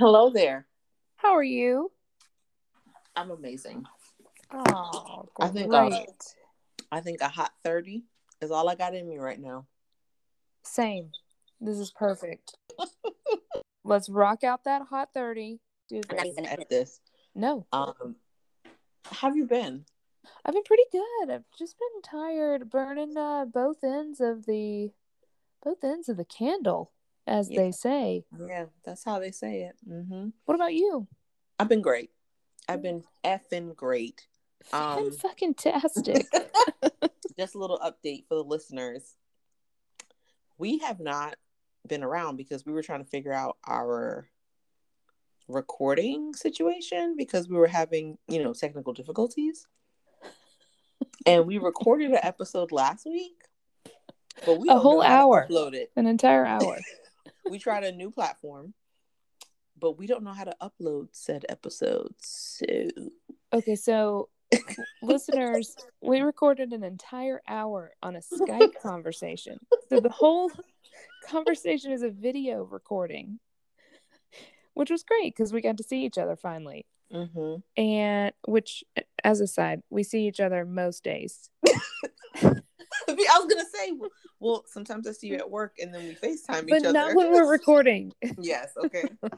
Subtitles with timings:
[0.00, 0.66] Hello there.
[1.16, 1.92] How are you?
[3.14, 3.84] I'm amazing.
[4.50, 5.92] Oh, I think, great.
[5.92, 6.04] uh,
[6.90, 8.04] I think a hot 30
[8.40, 9.66] is all I got in me right now.
[10.62, 11.10] Same.
[11.60, 12.56] This is perfect.
[13.84, 15.60] Let's rock out that hot 30.
[15.90, 16.38] Do this.
[16.48, 17.00] At this.
[17.34, 18.16] No, Um
[19.12, 19.84] have you been?
[20.46, 21.30] I've been pretty good.
[21.30, 24.92] I've just been tired burning uh, both ends of the
[25.62, 26.90] both ends of the candle,
[27.26, 27.60] as Yeah.
[27.60, 28.24] they say.
[28.46, 29.76] Yeah, that's how they say it.
[29.86, 31.06] hmm What about you?
[31.58, 32.10] I've been great.
[32.68, 34.26] I've been effing great.
[34.72, 36.26] Um, fucking tastic.
[37.38, 39.16] Just a little update for the listeners.
[40.58, 41.36] We have not
[41.86, 44.28] been around because we were trying to figure out our
[45.48, 49.66] recording situation because we were having, you know, technical difficulties.
[51.26, 53.36] And we recorded an episode last week,
[54.46, 55.48] but we A whole know how to hour.
[55.50, 55.90] upload it.
[55.96, 56.78] An entire hour.
[57.48, 58.74] We tried a new platform,
[59.78, 62.60] but we don't know how to upload said episodes.
[62.68, 62.86] So
[63.52, 64.28] Okay, so
[65.02, 69.58] listeners, we recorded an entire hour on a Skype conversation.
[69.88, 70.50] So the whole
[71.28, 73.40] conversation is a video recording,
[74.74, 76.86] which was great because we got to see each other finally.
[77.10, 78.84] hmm And which,
[79.24, 81.50] as a side, we see each other most days.
[83.26, 83.92] I was gonna say,
[84.38, 86.88] well, sometimes I see you at work and then we FaceTime But each other.
[86.88, 88.12] But not when we're recording.
[88.38, 89.04] yes, okay.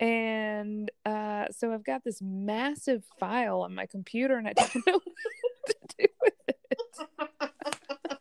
[0.00, 5.00] And uh, so I've got this massive file on my computer and I don't know
[5.02, 8.18] what to do with it.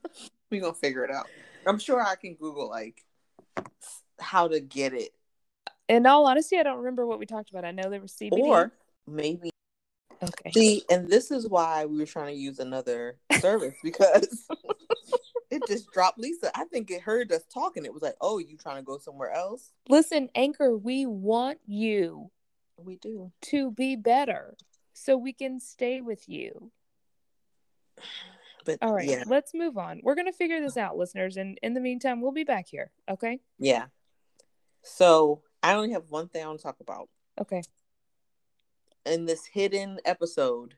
[0.50, 1.28] We're gonna figure it out.
[1.68, 3.06] I'm sure I can Google like
[4.20, 5.12] how to get it.
[5.88, 7.64] In all honesty, I don't remember what we talked about.
[7.64, 8.40] I know there was CBD.
[8.40, 8.72] Or
[9.06, 9.52] maybe
[10.24, 10.52] okay.
[10.52, 14.48] see, and this is why we were trying to use another service because
[15.50, 16.52] it just dropped Lisa.
[16.58, 17.86] I think it heard us talking.
[17.86, 19.72] It was like, oh, you trying to go somewhere else?
[19.90, 22.32] Listen, Anchor, we want you
[22.78, 23.32] We do.
[23.44, 24.56] to be better
[24.94, 26.72] so we can stay with you.
[28.66, 30.02] But All right, yeah, let's move on.
[30.04, 31.38] We're going to figure this out, listeners.
[31.38, 32.92] And in the meantime, we'll be back here.
[33.10, 33.40] Okay.
[33.58, 33.86] yeah.
[34.84, 37.08] So I only have one thing I want to talk about.
[37.40, 37.62] Okay.
[39.08, 40.76] In this hidden episode,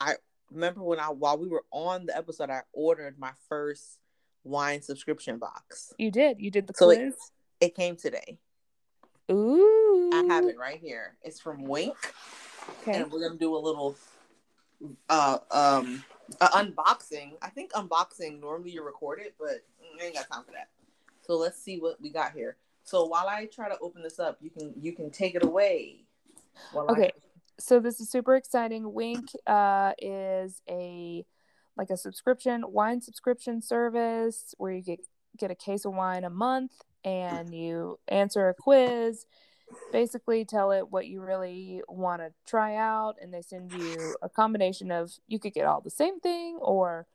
[0.00, 0.14] I
[0.50, 3.98] remember when I while we were on the episode, I ordered my first
[4.44, 5.92] wine subscription box.
[5.98, 6.40] You did.
[6.40, 7.14] You did the So it- quiz.
[7.60, 8.38] It came today.
[9.30, 10.10] Ooh.
[10.12, 11.16] I have it right here.
[11.22, 11.96] It's from Wink,
[12.82, 13.00] Okay.
[13.02, 13.96] and we're gonna do a little
[15.08, 16.04] uh um
[16.40, 17.32] uh, unboxing.
[17.42, 19.62] I think unboxing normally you record it, but
[20.00, 20.68] I ain't got time for that.
[21.26, 22.56] So let's see what we got here.
[22.84, 26.04] So while I try to open this up, you can you can take it away.
[26.72, 27.12] While I- Okay.
[27.60, 28.92] So this is super exciting.
[28.92, 31.24] Wink uh, is a
[31.76, 35.00] like a subscription wine subscription service where you get
[35.36, 36.72] get a case of wine a month
[37.04, 39.26] and you answer a quiz.
[39.90, 44.28] Basically, tell it what you really want to try out, and they send you a
[44.28, 47.06] combination of you could get all the same thing, or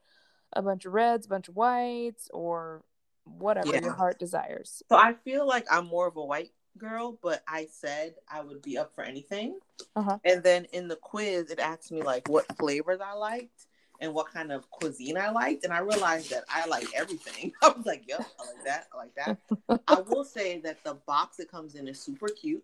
[0.53, 2.83] a bunch of reds, a bunch of whites, or
[3.25, 3.81] whatever Yeah.
[3.81, 4.81] your heart desires.
[4.89, 8.61] So I feel like I'm more of a white girl, but I said I would
[8.61, 9.59] be up for anything.
[9.95, 10.17] Uh-huh.
[10.23, 13.67] And then in the quiz, it asked me like what flavors I liked
[13.99, 17.53] and what kind of cuisine I liked, and I realized that I like everything.
[17.63, 18.87] I was like, "Yep, I like that.
[18.93, 22.63] I like that." I will say that the box it comes in is super cute.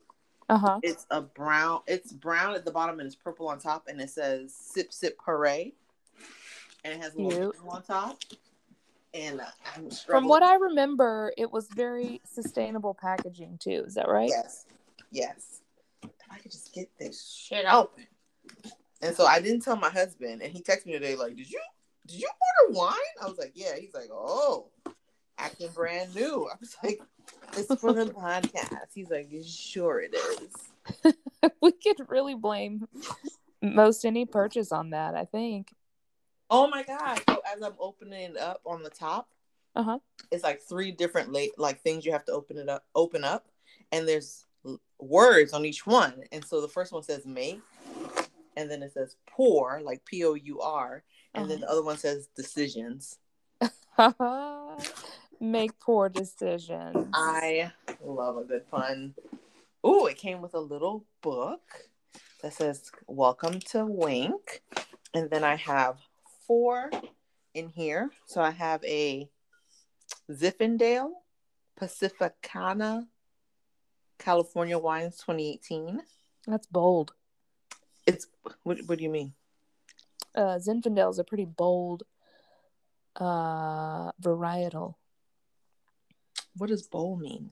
[0.50, 0.80] Uh huh.
[0.84, 1.82] It's a brown.
[1.88, 5.18] It's brown at the bottom and it's purple on top, and it says "Sip Sip
[5.26, 5.74] Hooray,"
[6.84, 8.20] and it has a little on top.
[9.14, 13.84] And uh, I'm From what I remember, it was very sustainable packaging too.
[13.88, 14.30] Is that right?
[14.30, 14.66] Yes.
[15.12, 15.62] Yes.
[16.04, 18.06] If I could just get this shit open.
[19.02, 21.60] And so I didn't tell my husband, and he texted me today, like, Did you
[22.08, 22.94] did you order wine?
[23.22, 23.76] I was like, Yeah.
[23.80, 24.68] He's like, Oh,
[25.38, 26.48] acting brand new.
[26.52, 27.02] I was like,
[27.54, 28.94] It's for the podcast.
[28.94, 31.14] He's like, Sure it is.
[31.62, 32.88] we could really blame
[33.62, 35.16] most any purchase on that.
[35.16, 35.74] I think.
[36.50, 37.22] Oh my god.
[37.30, 39.30] So as I'm opening it up on the top,
[39.76, 40.00] Uh huh.
[40.32, 43.48] it's like three different la- like things you have to open it up open up
[43.92, 44.46] and there's
[45.00, 47.62] words on each one and so the first one says make
[48.58, 51.04] and then it says pour like p-o-u-r
[51.36, 53.18] and then the other one says decisions
[55.40, 57.08] Make poor decisions.
[57.14, 57.72] i
[58.04, 59.14] love a good pun
[59.86, 61.62] Ooh, it came with a little book
[62.44, 64.62] that says welcome to wink
[65.14, 65.98] and then i have
[66.50, 66.90] four
[67.54, 69.30] in here so i have a
[70.32, 71.12] Zinfandel
[71.80, 73.06] pacificana
[74.18, 76.02] california wines 2018
[76.48, 77.14] That's bold.
[78.08, 78.26] it's
[78.64, 79.34] what, what do you mean
[80.36, 82.02] Uh, Zinfandel is a pretty bold
[83.16, 84.96] uh varietal.
[86.58, 87.52] what does bold mean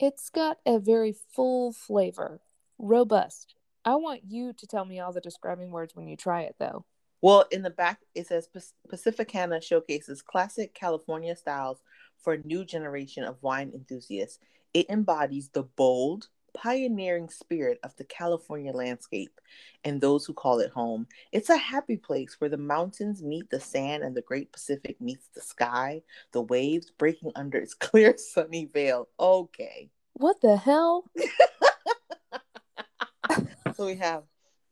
[0.00, 2.40] It's got a very full flavor,
[2.78, 3.54] robust.
[3.84, 6.84] I want you to tell me all the describing words when you try it, though.
[7.22, 8.48] Well, in the back, it says
[8.90, 11.82] Pacificana showcases classic California styles
[12.18, 14.38] for a new generation of wine enthusiasts.
[14.72, 19.40] It embodies the bold, pioneering spirit of the California landscape
[19.84, 21.06] and those who call it home.
[21.32, 25.28] It's a happy place where the mountains meet the sand and the great Pacific meets
[25.34, 26.02] the sky,
[26.32, 29.08] the waves breaking under its clear, sunny veil.
[29.18, 29.90] Okay.
[30.14, 31.04] What the hell?
[33.74, 34.24] so we have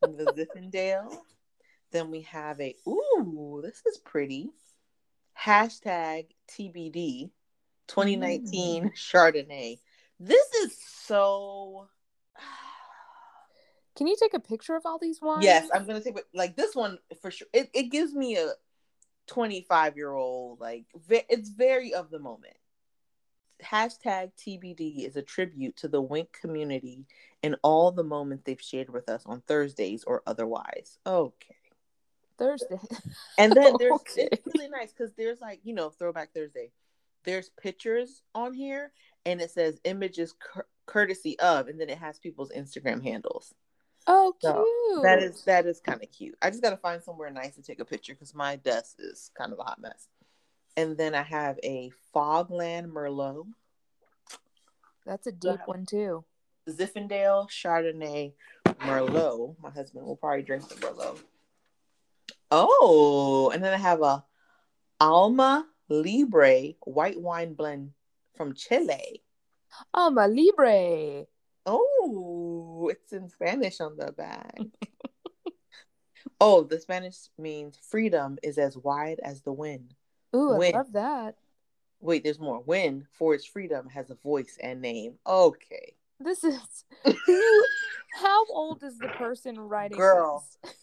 [0.03, 1.19] the Zinfandel
[1.93, 4.51] then we have a, ooh, this is pretty.
[5.39, 7.31] Hashtag TBD
[7.89, 8.95] 2019 mm.
[8.95, 9.79] Chardonnay.
[10.21, 11.89] This is so.
[13.97, 15.45] Can you take a picture of all these wines?
[15.45, 17.49] Yes, I'm gonna take like this one for sure.
[17.53, 18.51] It, it gives me a
[19.27, 22.57] 25 year old like it's very of the moment.
[23.63, 27.07] Hashtag TBD is a tribute to the Wink community
[27.43, 30.99] and all the moments they've shared with us on Thursdays or otherwise.
[31.05, 31.58] Okay.
[32.39, 32.79] Thursday.
[33.37, 34.29] And then there's okay.
[34.33, 36.71] it's really nice because there's like you know Throwback Thursday.
[37.25, 38.93] There's pictures on here,
[39.27, 43.53] and it says images cur- courtesy of, and then it has people's Instagram handles.
[44.07, 45.03] Oh, so cute!
[45.03, 46.37] That is that is kind of cute.
[46.41, 49.31] I just got to find somewhere nice to take a picture because my desk is
[49.37, 50.09] kind of a hot mess.
[50.77, 53.47] And then I have a Fogland Merlot.
[55.05, 56.25] That's a deep one too.
[56.69, 58.33] Zinfandel Chardonnay
[58.65, 59.57] Merlot.
[59.61, 61.19] My husband will probably drink the Merlot.
[62.51, 64.25] Oh, and then I have a
[65.01, 67.93] Alma Libre white wine blend
[68.37, 69.23] from Chile.
[69.93, 71.27] Alma Libre.
[71.67, 74.59] Oh, it's in Spanish on the back.
[76.41, 79.95] oh, the Spanish means freedom is as wide as the wind.
[80.35, 80.75] Ooh, wind.
[80.75, 81.35] I love that.
[82.01, 82.61] Wait, there's more.
[82.61, 85.15] Wind for its freedom has a voice and name.
[85.27, 85.95] Okay.
[86.21, 86.85] This is
[88.15, 90.45] how old is the person writing Girl.
[90.63, 90.75] This?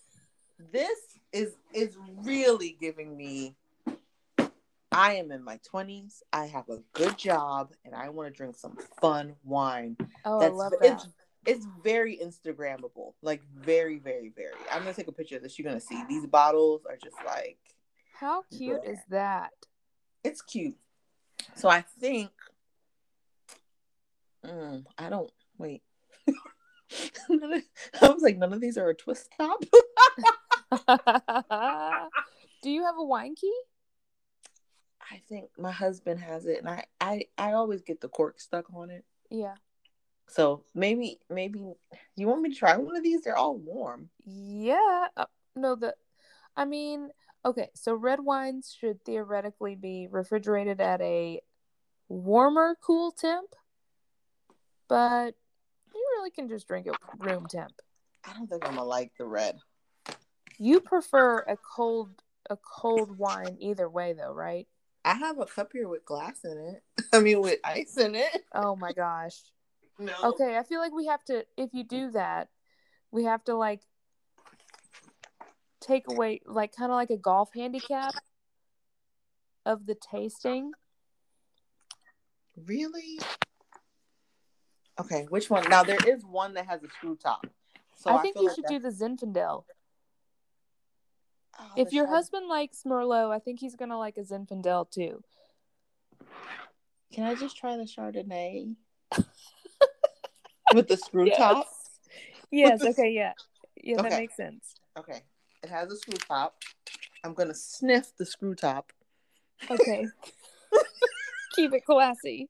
[0.72, 1.00] This
[1.32, 3.56] is is really giving me
[4.96, 6.22] I am in my 20s.
[6.32, 9.98] I have a good job and I want to drink some fun wine.
[10.24, 10.94] Oh, That's, I love that.
[10.94, 11.08] It's,
[11.46, 13.14] it's very Instagrammable.
[13.22, 14.54] Like very, very, very.
[14.72, 15.60] I'm gonna take a picture of this.
[15.60, 17.58] You're gonna see these bottles are just like
[18.14, 19.52] How cute is that?
[20.24, 20.78] It's cute.
[21.56, 22.32] So I think
[24.46, 25.84] mm, I don't wait.
[27.30, 27.64] I
[28.02, 29.62] was like, none of these are a twist top.
[32.64, 33.54] Do you have a wine key?
[35.12, 38.66] I think my husband has it, and I, I, I always get the cork stuck
[38.74, 39.06] on it.
[39.30, 39.56] Yeah.
[40.28, 41.60] So maybe, maybe
[42.16, 43.22] you want me to try one of these?
[43.22, 44.10] They're all warm.
[44.26, 45.08] Yeah.
[45.16, 45.26] Uh,
[45.56, 45.94] no, the,
[46.58, 47.10] I mean,
[47.46, 47.70] okay.
[47.76, 51.42] So red wines should theoretically be refrigerated at a
[52.10, 53.50] warmer, cool temp,
[54.88, 55.36] but
[55.94, 57.74] you really can just drink it room temp.
[58.28, 59.60] I don't think I'm gonna like the red.
[60.60, 62.10] You prefer a cold
[62.50, 64.68] a cold wine either way though, right?
[65.04, 66.84] I have a cup here with glass in it.
[67.14, 68.46] I mean with ice in it.
[68.54, 69.38] Oh my gosh.
[69.98, 70.14] No.
[70.24, 72.50] Okay, I feel like we have to if you do that,
[73.12, 73.82] we have to like
[75.82, 78.16] take away like kind of like a golf handicap
[79.66, 80.72] of the tasting.
[82.66, 83.20] Really?
[85.00, 85.68] Okay, which one?
[85.70, 87.46] Now there is one that has a screw top.
[87.98, 89.66] So I think I you like should do the Zinfandel.
[91.58, 95.24] Oh, if your husband likes Merlot, I think he's gonna like a Zinfandel too.
[97.14, 98.76] Can I just try the Chardonnay
[100.74, 101.38] with the screw yes.
[101.38, 101.68] top?
[102.52, 102.82] Yes.
[102.82, 102.90] The...
[102.90, 103.12] Okay.
[103.12, 103.34] Yeah.
[103.82, 104.10] Yeah, okay.
[104.10, 104.76] that makes sense.
[104.98, 105.22] Okay.
[105.64, 106.56] It has a screw top.
[107.24, 108.92] I'm gonna sniff the screw top.
[109.70, 110.08] Okay.
[111.56, 112.50] Keep it classy.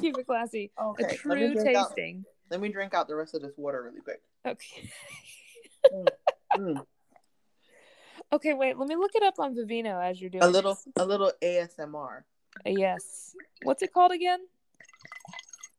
[0.00, 0.70] Keep it classy.
[0.80, 1.04] Okay.
[1.04, 2.24] A true let tasting.
[2.26, 4.20] Out, let me drink out the rest of this water really quick.
[4.46, 4.90] Okay.
[5.92, 6.08] mm.
[6.56, 6.86] Mm.
[8.32, 8.76] Okay, wait.
[8.76, 10.88] Let me look it up on Vivino as you're doing a little this.
[10.96, 12.22] a little ASMR.
[12.66, 13.34] Uh, yes.
[13.62, 14.40] What's it called again?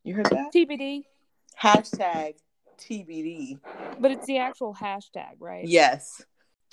[0.04, 0.54] You heard that?
[0.54, 1.04] TBD.
[1.62, 2.36] Hashtag
[2.80, 3.60] TBD.
[4.00, 5.68] But it's the actual hashtag, right?
[5.68, 6.24] Yes.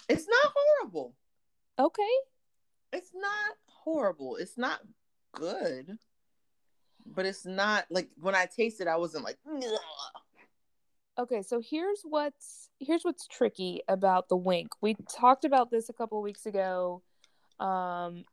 [0.09, 1.14] It's not horrible.
[1.78, 2.02] Okay.
[2.93, 4.37] It's not horrible.
[4.37, 4.81] It's not
[5.33, 5.99] good.
[7.07, 9.38] But it's not like when I tasted, I wasn't like.
[9.50, 9.62] Ugh
[11.19, 14.71] okay so here's what's here's what's tricky about the wink.
[14.81, 17.03] we talked about this a couple weeks ago
[17.61, 18.25] um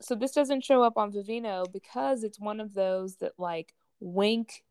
[0.00, 4.62] so this doesn't show up on vivino because it's one of those that like wink.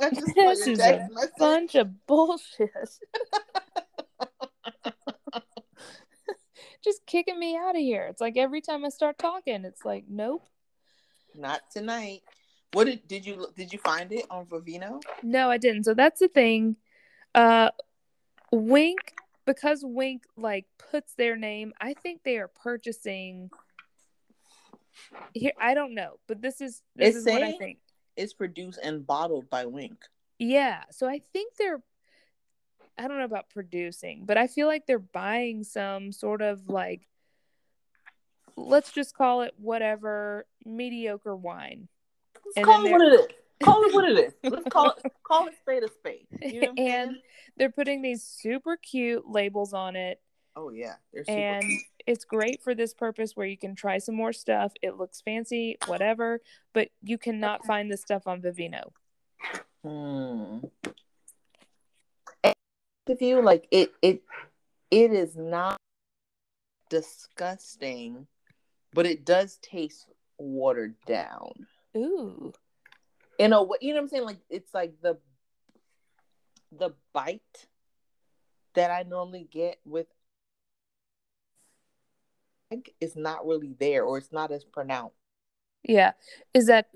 [0.00, 2.70] this is a bunch of bullshit
[6.84, 8.08] just kicking me out of here.
[8.10, 10.44] It's like every time I start talking, it's like, nope.
[11.34, 12.22] Not tonight.
[12.72, 15.02] What did did you did you find it on Vivino?
[15.22, 15.84] No, I didn't.
[15.84, 16.76] So that's the thing.
[17.34, 17.70] Uh
[18.50, 19.14] Wink
[19.44, 23.50] because Wink like puts their name, I think they are purchasing
[25.34, 27.78] here I don't know, but this is this It's is what I think.
[28.16, 29.98] It's produced and bottled by Wink.
[30.38, 31.82] Yeah, so I think they're
[32.98, 37.06] I don't know about producing, but I feel like they're buying some sort of like
[38.56, 41.88] let's just call it whatever mediocre wine.
[42.56, 43.26] Let's call it what it is.
[43.62, 44.32] Call it what it is.
[44.42, 46.26] Let's call it call it spade a spade.
[46.40, 47.20] You know and saying?
[47.56, 50.20] they're putting these super cute labels on it
[50.54, 51.82] Oh yeah, they're super and cute.
[52.06, 54.72] it's great for this purpose where you can try some more stuff.
[54.82, 56.40] It looks fancy, whatever,
[56.74, 58.92] but you cannot find this stuff on Vivino.
[59.82, 60.66] Hmm.
[62.44, 62.54] And
[63.08, 64.22] With you, like it, it,
[64.90, 65.78] it is not
[66.90, 68.26] disgusting,
[68.92, 70.06] but it does taste
[70.36, 71.66] watered down.
[71.96, 72.52] Ooh.
[73.38, 74.24] In a way, you know what I'm saying?
[74.24, 75.18] Like it's like the
[76.70, 77.66] the bite
[78.74, 80.06] that I normally get with
[82.72, 85.16] egg is not really there, or it's not as pronounced.
[85.82, 86.12] Yeah.
[86.54, 86.88] Is that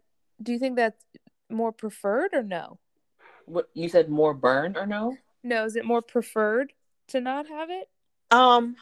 [0.43, 1.03] do you think that's
[1.51, 2.79] more preferred or no?
[3.47, 5.17] What you said, more burned or no?
[5.43, 6.73] No, is it more preferred
[7.09, 7.89] to not have it?
[8.31, 8.77] Um,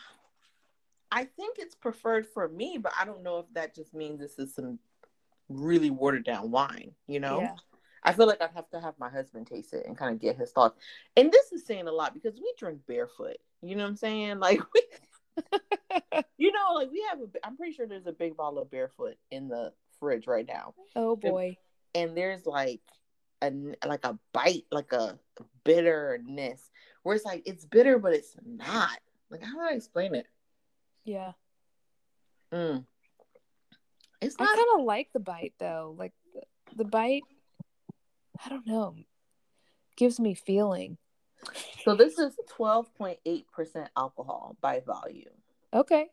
[1.12, 4.38] I think it's preferred for me, but I don't know if that just means this
[4.38, 4.78] is some
[5.49, 6.93] really watered down wine.
[7.07, 7.55] You know, Yeah.
[8.03, 10.37] I feel like I'd have to have my husband taste it and kind of get
[10.37, 10.79] his thoughts.
[11.17, 13.39] And this is saying a lot because we drink barefoot.
[13.63, 14.39] You know what I'm saying?
[14.41, 14.83] Like we,
[16.39, 17.19] you know, like we have.
[17.21, 20.75] A, I'm pretty sure there's a big bottle of barefoot in the fridge right now,
[20.95, 21.57] oh boy.
[21.95, 22.81] and there's like
[23.43, 23.51] a
[23.85, 25.19] like a bite, like a
[25.65, 26.71] bitterness,
[27.03, 28.99] where it's like it's bitter, but it's not.
[29.31, 30.27] Like how do I explain it?
[31.05, 31.33] Yeah.
[32.53, 32.85] Mm.
[34.25, 35.95] It's I kind of like the bite though.
[35.99, 36.43] Like the,
[36.76, 37.23] the bite
[38.45, 38.97] I don't know.
[39.97, 40.99] Gives me feeling.
[41.85, 45.35] So this is twelve point eight percent alcohol by volume.
[45.73, 46.07] Okay.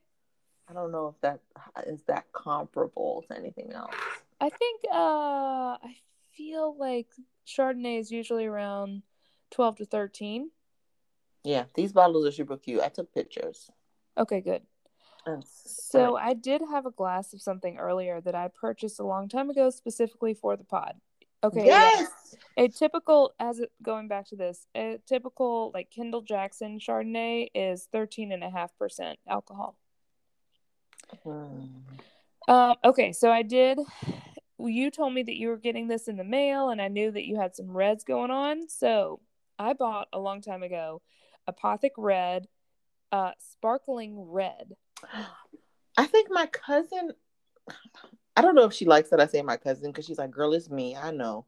[0.70, 1.40] I don't know if that
[1.88, 3.96] is that comparable to anything else.
[4.40, 5.96] I think uh I
[6.36, 7.08] feel like
[7.46, 9.04] Chardonnay is usually around
[9.52, 10.50] 12 to 13.
[11.44, 12.82] Yeah, these bottles are super cute.
[12.82, 13.70] I took pictures.
[14.18, 14.62] Okay, good.
[15.46, 19.50] So I did have a glass of something earlier that I purchased a long time
[19.50, 20.96] ago specifically for the pod.
[21.44, 21.66] Okay.
[21.66, 27.48] yes, A typical as it going back to this, a typical like Kendall Jackson Chardonnay
[27.56, 29.76] is 13.5% alcohol.
[31.24, 31.66] Hmm.
[32.48, 33.80] Um, okay, so I did.
[34.60, 37.26] You told me that you were getting this in the mail, and I knew that
[37.26, 38.70] you had some reds going on.
[38.70, 39.20] So
[39.58, 41.02] I bought a long time ago
[41.50, 42.48] Apothic Red,
[43.12, 44.76] uh, sparkling red.
[45.98, 47.12] I think my cousin.
[48.36, 50.54] I don't know if she likes that I say my cousin because she's like, "Girl,
[50.54, 51.46] it's me." I know,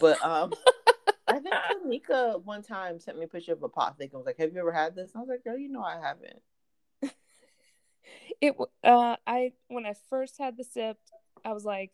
[0.00, 0.52] but um,
[1.28, 3.96] I think Tanika one time sent me a picture of a pot.
[3.98, 5.82] and was like, "Have you ever had this?" And I was like, "Girl, you know
[5.82, 6.42] I haven't."
[8.40, 10.98] It uh, I when I first had the sip,
[11.44, 11.92] I was like,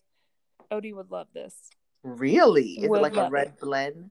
[0.71, 1.71] Odie would love this.
[2.03, 2.73] Really?
[2.73, 3.61] Is Would it like a red it.
[3.61, 4.11] blend?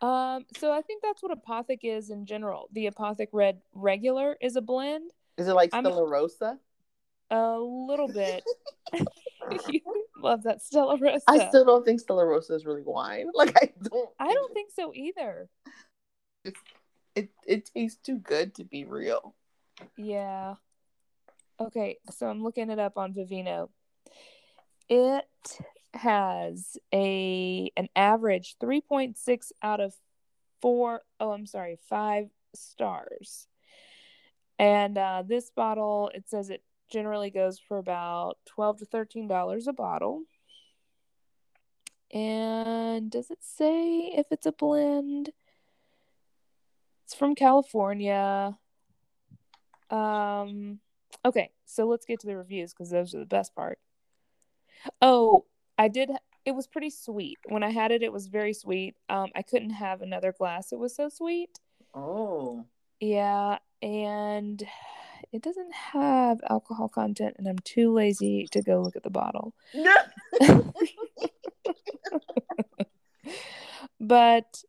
[0.00, 2.68] Um, so I think that's what Apothic is in general.
[2.72, 6.58] The Apothic Red regular is a blend, Is it like I'm- Stella Rosa?
[7.30, 8.44] a little bit.
[9.68, 9.80] you
[10.22, 11.22] love that Stella Rosa.
[11.26, 13.30] I still don't think Stella Rosa is really wine.
[13.34, 14.10] Like I don't.
[14.18, 15.48] I don't think so either.
[17.14, 17.28] it.
[17.46, 19.34] It tastes too good to be real.
[19.96, 20.54] Yeah.
[21.58, 23.70] Okay, so I'm looking it up on Vivino.
[24.88, 25.24] It
[25.94, 29.94] has a an average 3.6 out of
[30.60, 33.48] 4 oh I'm sorry, 5 stars.
[34.58, 39.66] And uh, this bottle it says it generally goes for about 12 to 13 dollars
[39.66, 40.22] a bottle.
[42.12, 45.30] And does it say if it's a blend?
[47.04, 48.56] It's from California.
[49.90, 50.80] Um
[51.24, 53.78] okay, so let's get to the reviews because those are the best part.
[55.02, 55.44] Oh,
[55.78, 56.10] I did
[56.44, 57.38] it was pretty sweet.
[57.48, 58.96] When I had it it was very sweet.
[59.08, 60.72] Um I couldn't have another glass.
[60.72, 61.58] It was so sweet.
[61.94, 62.64] Oh.
[63.00, 64.66] Yeah, and
[65.32, 69.54] it doesn't have alcohol content and I'm too lazy to go look at the bottle.
[74.00, 74.62] but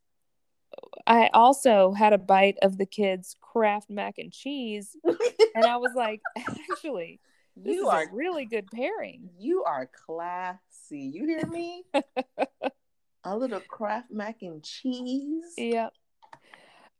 [1.05, 5.93] I also had a bite of the kids' Kraft mac and cheese, and I was
[5.95, 6.21] like,
[6.71, 7.19] actually,
[7.55, 9.29] this you is are a really good pairing.
[9.39, 10.99] you are classy.
[10.99, 11.83] You hear me?
[13.23, 15.53] a little Kraft mac and cheese.
[15.57, 15.93] Yep.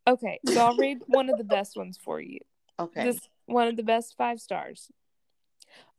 [0.08, 2.38] Okay, so I'll read one of the best ones for you.
[2.80, 3.04] Okay.
[3.04, 4.90] This one of the best five stars.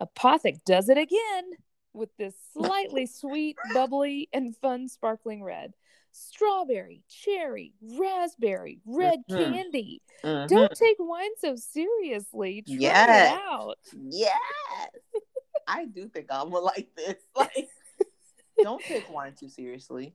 [0.01, 1.51] Apothic does it again
[1.94, 5.74] with this slightly sweet, bubbly, and fun sparkling red.
[6.12, 9.54] Strawberry, cherry, raspberry, red Mhm.
[9.54, 10.01] candy.
[10.24, 10.48] Mhm.
[10.48, 12.63] Don't take wine so seriously.
[12.63, 13.34] Try Yes.
[13.34, 13.78] it out.
[14.10, 14.39] Yes.
[15.68, 17.16] I do think I'm like this.
[17.36, 17.70] Like,
[18.62, 20.13] don't take wine too seriously.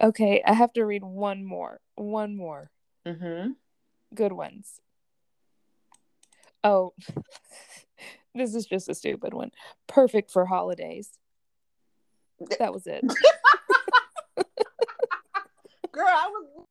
[0.00, 1.80] Okay, I have to read one more.
[1.96, 2.70] One more.
[3.06, 3.50] Mm-hmm.
[4.14, 4.80] Good ones.
[6.64, 6.94] Oh,
[8.34, 9.50] this is just a stupid one.
[9.88, 11.10] Perfect for holidays.
[12.58, 13.04] That was it.
[15.92, 16.66] Girl, I was.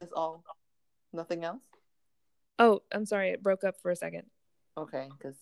[0.00, 0.44] That's all.
[1.12, 1.62] Nothing else.
[2.58, 3.30] Oh, I'm sorry.
[3.30, 4.24] It broke up for a second.
[4.76, 5.36] Okay, because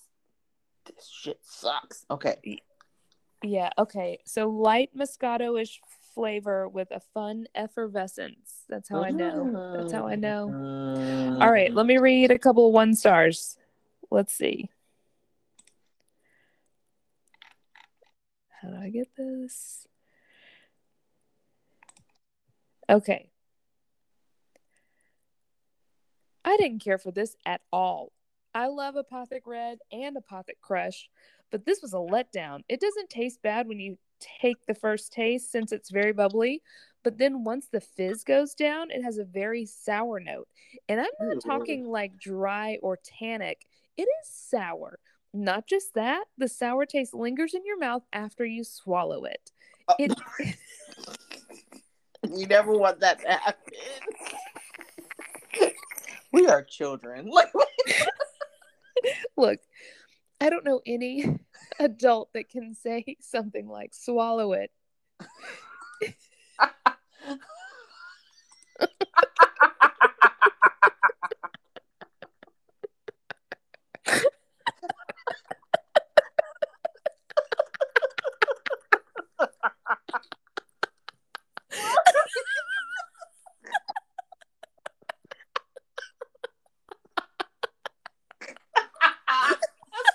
[0.84, 2.04] this shit sucks.
[2.10, 2.60] Okay.
[3.42, 3.70] Yeah.
[3.78, 4.20] Okay.
[4.24, 5.80] So light Moscato ish
[6.14, 8.64] flavor with a fun effervescence.
[8.68, 9.76] That's how I know.
[9.76, 10.48] That's how I know.
[10.52, 11.40] Mm.
[11.40, 11.72] All right.
[11.72, 13.56] Let me read a couple of one stars.
[14.10, 14.70] Let's see.
[18.60, 19.86] How do I get this?
[22.88, 23.30] Okay.
[26.44, 28.12] I didn't care for this at all.
[28.54, 31.08] I love Apothic Red and Apothic Crush,
[31.50, 32.60] but this was a letdown.
[32.68, 33.96] It doesn't taste bad when you
[34.40, 36.62] take the first taste since it's very bubbly,
[37.02, 40.48] but then once the fizz goes down, it has a very sour note.
[40.88, 41.40] And I'm not Ooh.
[41.40, 44.98] talking like dry or tannic, it is sour.
[45.34, 49.50] Not just that, the sour taste lingers in your mouth after you swallow it.
[49.88, 49.94] Oh.
[49.98, 50.12] It
[52.30, 53.72] You never want that to happen.
[56.32, 57.30] we are children.
[57.42, 57.50] Like,
[59.36, 59.58] look,
[60.42, 61.38] I don't know any
[61.78, 64.72] adult that can say something like swallow it.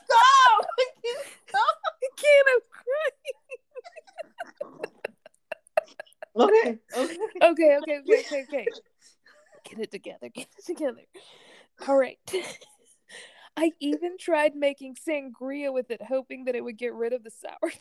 [0.06, 0.66] Stop!
[2.04, 2.48] I can't.
[2.50, 2.64] I'm
[6.40, 6.78] Okay.
[7.42, 7.77] Okay.
[7.88, 8.68] Okay, okay, okay, okay.
[9.70, 10.28] Get it together.
[10.34, 11.04] Get it together.
[11.88, 12.20] All right.
[13.58, 17.32] I even tried making sangria with it, hoping that it would get rid of the
[17.32, 17.54] sour.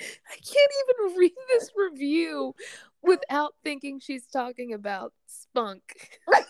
[0.00, 2.54] I can't even read this review
[3.02, 5.82] without thinking she's talking about spunk.
[6.28, 6.44] Ew,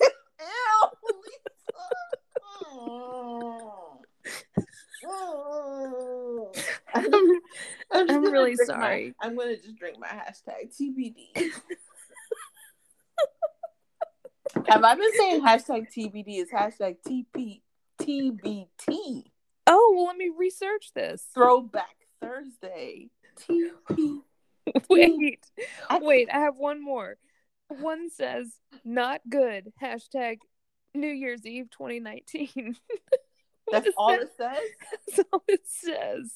[6.95, 7.31] Lisa.
[7.91, 9.15] I'm, I'm really drink my- sorry.
[9.21, 11.51] I'm gonna just drink my hashtag TBD.
[14.67, 16.39] Have I been saying hashtag TBD?
[16.41, 17.61] Is hashtag TP
[18.01, 19.23] TBT
[19.71, 21.27] Oh, well, let me research this.
[21.35, 23.11] Throwback Thursday.
[23.39, 24.21] TP.
[24.89, 25.45] Wait.
[25.91, 27.17] I- Wait, I have one more.
[27.69, 28.47] One says,
[28.85, 29.73] not good.
[29.83, 30.39] Hashtag
[30.95, 32.77] New Year's Eve 2019.
[33.71, 34.23] What That's all that?
[34.23, 34.59] it says.
[35.17, 36.33] That's all it says.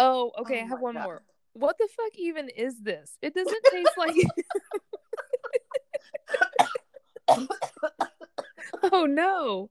[0.00, 0.60] Oh, oh, okay.
[0.60, 1.04] Oh I have one God.
[1.04, 1.22] more.
[1.52, 3.18] What the fuck even is this?
[3.20, 4.14] It doesn't taste like.
[8.92, 9.70] oh no.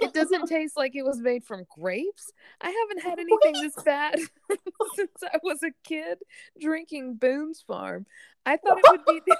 [0.00, 2.32] It doesn't taste like it was made from grapes.
[2.60, 4.18] I haven't had anything this bad
[4.94, 6.18] since I was a kid
[6.60, 8.06] drinking Boone's Farm.
[8.44, 9.32] I thought it would be.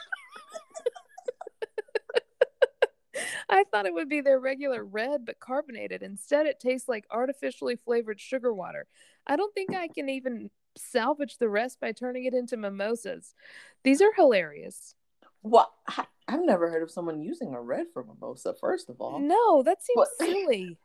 [3.48, 6.02] I thought it would be their regular red but carbonated.
[6.02, 8.86] Instead, it tastes like artificially flavored sugar water.
[9.26, 13.34] I don't think I can even salvage the rest by turning it into mimosas.
[13.82, 14.94] These are hilarious.
[15.42, 15.70] What?
[15.86, 18.54] I- I've never heard of someone using a red for mimosa.
[18.54, 20.08] First of all, No, that seems What?
[20.18, 20.76] silly.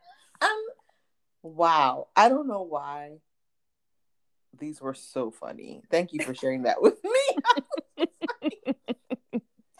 [0.41, 0.63] Um,
[1.41, 2.07] wow.
[2.15, 3.17] I don't know why.
[4.59, 5.81] These were so funny.
[5.89, 8.05] Thank you for sharing that with me.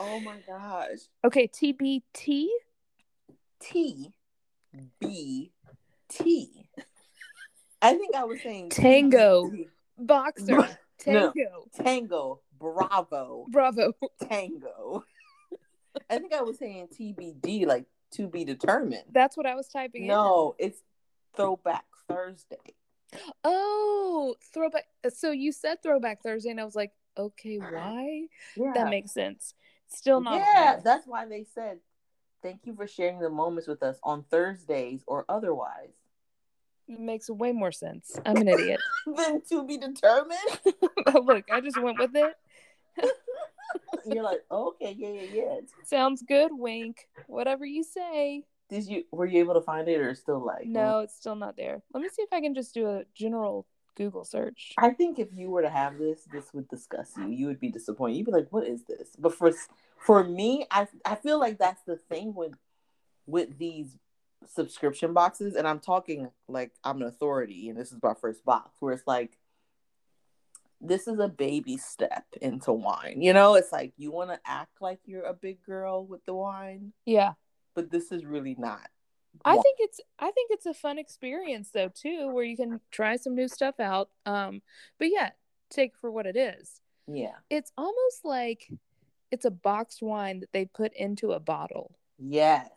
[0.02, 1.00] oh my gosh.
[1.24, 2.48] Okay, TBT.
[3.60, 4.12] T
[5.00, 5.52] B
[6.10, 6.68] T.
[7.82, 9.50] I think I was saying Tango.
[9.50, 9.68] TBT.
[10.00, 10.56] Boxer.
[10.56, 10.68] No.
[10.98, 11.66] Tango.
[11.74, 12.40] Tango.
[12.60, 13.46] Bravo.
[13.50, 13.94] Bravo.
[14.28, 15.04] Tango.
[16.10, 19.04] I think I was saying TBD, like to be determined.
[19.12, 20.08] That's what I was typing in.
[20.08, 20.82] No, it's
[21.36, 22.58] Throwback Thursday.
[23.44, 24.86] Oh, throwback.
[25.14, 27.72] So you said throwback Thursday, and I was like, okay, uh-huh.
[27.74, 28.28] why?
[28.56, 28.72] Yeah.
[28.74, 29.54] That makes sense.
[29.94, 30.40] Still not.
[30.40, 31.80] Yeah, that's why they said
[32.42, 35.94] thank you for sharing the moments with us on Thursdays or otherwise.
[36.88, 38.20] It makes way more sense.
[38.26, 38.80] I'm an idiot.
[39.16, 40.40] Then to be determined.
[41.26, 42.34] Look, I just went with it.
[44.06, 45.56] You're like, okay, yeah, yeah, yeah.
[45.86, 47.08] Sounds good, wink.
[47.28, 48.44] Whatever you say.
[48.70, 51.04] Did you were you able to find it or still like No, mm?
[51.04, 51.82] it's still not there.
[51.94, 54.74] Let me see if I can just do a general Google search.
[54.78, 57.28] I think if you were to have this, this would disgust you.
[57.28, 58.18] You would be disappointed.
[58.18, 59.52] You'd be like, "What is this?" But for
[59.98, 62.54] for me, I I feel like that's the thing with
[63.28, 63.98] with these
[64.48, 68.78] subscription boxes, and I'm talking like I'm an authority, and this is my first box
[68.80, 69.38] where it's like,
[70.80, 73.22] this is a baby step into wine.
[73.22, 76.34] You know, it's like you want to act like you're a big girl with the
[76.34, 77.34] wine, Yeah.
[77.76, 78.90] but this is really not.
[79.46, 83.16] I think it's I think it's a fun experience though too, where you can try
[83.16, 84.10] some new stuff out.
[84.26, 84.62] Um,
[85.00, 85.32] but yeah,
[85.70, 86.82] take for what it is.
[87.08, 88.70] yeah, It's almost like
[89.32, 91.96] it's a boxed wine that they put into a bottle.
[92.18, 92.70] yes.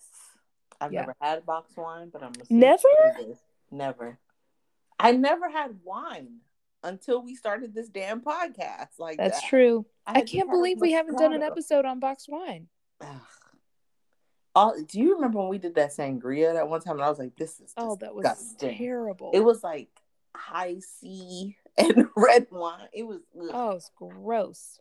[0.81, 1.01] I've Yeah.
[1.03, 2.88] never had boxed wine, but I'm Never?
[3.71, 4.19] Never.
[4.99, 6.40] I never had wine
[6.83, 8.99] until we started this damn podcast.
[8.99, 9.49] Like That's that.
[9.49, 9.87] true.
[10.07, 12.69] I I can't believe we haven't done an episode on boxed wine.
[13.01, 13.09] Ugh.
[14.55, 16.95] All, do you remember when we did that sangria that one time?
[16.97, 19.31] And I was like, "This is Oh, that was disgusting." terrible.
[19.35, 19.88] It was like
[20.37, 22.88] high C and red wine.
[22.93, 23.21] It was.
[23.40, 23.51] ugh.
[23.53, 24.79] oh, it's gross.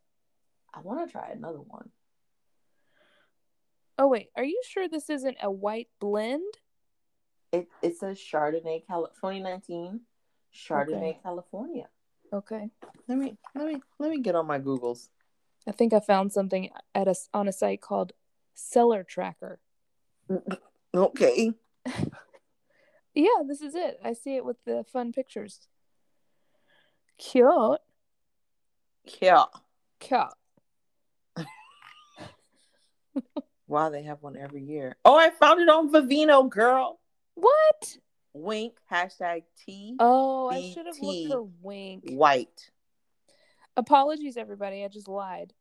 [0.73, 1.89] I want to try another one.
[3.97, 6.53] Oh wait, are you sure this isn't a white blend?
[7.51, 10.01] It it says Chardonnay, Cali- 2019,
[10.53, 11.19] Chardonnay, Okay.
[11.23, 11.87] California.
[12.31, 12.69] Okay.
[13.07, 15.09] Let me let me let me get on my Googles.
[15.67, 18.13] I think I found something at a on a site called
[18.53, 19.59] Cellar Tracker.
[20.93, 21.51] Okay.
[23.15, 23.99] Yeah, this is it.
[24.03, 25.67] I see it with the fun pictures.
[27.19, 27.77] Cute.
[29.21, 29.43] Yeah.
[29.99, 30.33] Cute.
[33.67, 34.95] Wow, they have one every year.
[35.05, 36.99] Oh, I found it on Vivino, girl.
[37.35, 37.97] What?
[38.33, 42.03] Wink hashtag T Oh, I should have looked for wink.
[42.09, 42.71] white.
[43.77, 44.83] Apologies, everybody.
[44.83, 45.53] I just lied.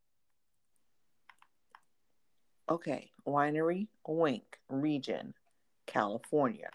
[2.73, 5.35] Okay, winery Wink region,
[5.87, 6.71] California.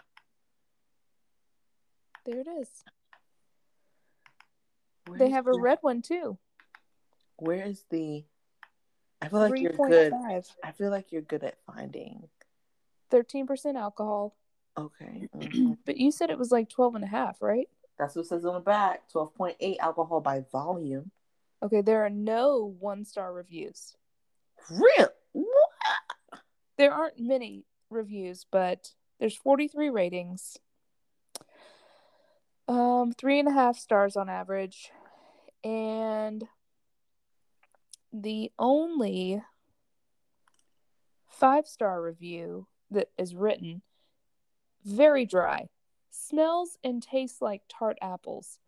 [2.24, 2.68] There it is.
[5.08, 6.38] Where's They have a red one too.
[7.38, 8.24] Where is the?
[9.20, 10.12] I feel like Three you're point good.
[10.12, 10.46] five.
[10.62, 12.28] I feel like you're good at finding.
[13.10, 14.36] Thirteen percent alcohol.
[14.78, 15.78] Okay, mhm.
[15.84, 17.68] But you said it was like 12 and a half, right?
[17.98, 19.08] that's what it says on the back.
[19.10, 21.10] Twelve point eight alcohol by volume.
[21.60, 23.96] Okay, there are no one star reviews.
[24.70, 25.08] Real?
[26.78, 30.56] There aren't many reviews, but there's 43 ratings.
[32.68, 34.90] Um, three and a half stars on average.
[35.64, 36.46] And
[38.12, 39.42] the only
[41.26, 43.82] five star review that is written
[44.84, 45.68] very dry,
[46.10, 48.58] smells and tastes like tart apples.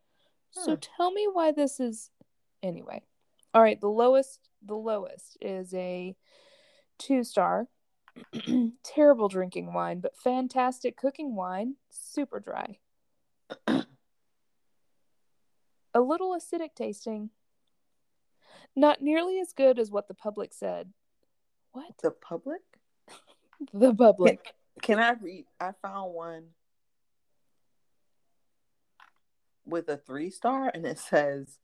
[0.50, 0.80] So Hmm.
[0.80, 2.10] tell me why this is
[2.62, 3.02] anyway.
[3.54, 6.16] All right, the lowest the lowest is a
[6.98, 7.68] two star.
[8.82, 12.78] Terrible drinking wine, but fantastic cooking wine, super dry.
[13.66, 13.84] a
[15.94, 17.30] little acidic tasting.
[18.76, 20.92] Not nearly as good as what the public said.
[21.72, 21.92] What?
[22.02, 22.62] The public?
[23.74, 24.54] The public.
[24.80, 25.44] Can I read?
[25.60, 26.44] I found one
[29.66, 31.58] with a three star, and it says,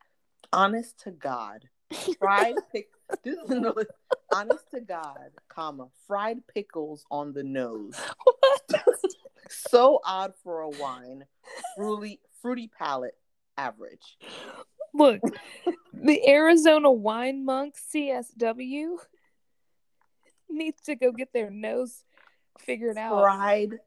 [0.52, 1.70] "Honest to God,
[2.18, 2.90] fried pick."
[3.22, 3.86] This is.
[4.34, 7.94] Honest to God, comma fried pickles on the nose.
[9.48, 11.24] so odd for a wine.
[11.76, 13.16] Fruity, fruity palate,
[13.56, 14.18] average.
[14.92, 15.20] Look,
[15.92, 18.96] the Arizona Wine Monk CSW
[20.48, 22.04] needs to go get their nose
[22.58, 23.20] figured out.
[23.20, 23.78] Fried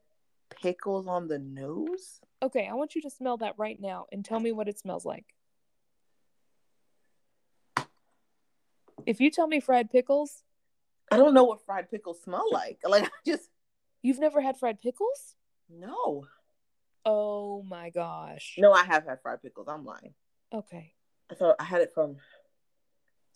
[0.61, 2.19] pickles on the nose.
[2.41, 5.05] Okay, I want you to smell that right now and tell me what it smells
[5.05, 5.25] like.
[9.05, 10.43] If you tell me fried pickles,
[11.11, 12.79] I don't know what fried pickles smell like.
[12.83, 13.49] Like I just
[14.01, 15.35] you've never had fried pickles?
[15.69, 16.25] no.
[17.05, 18.55] Oh my gosh.
[18.57, 19.67] No, I have had fried pickles.
[19.69, 20.13] I'm lying.
[20.53, 20.93] Okay.
[21.31, 22.17] I thought I had it from.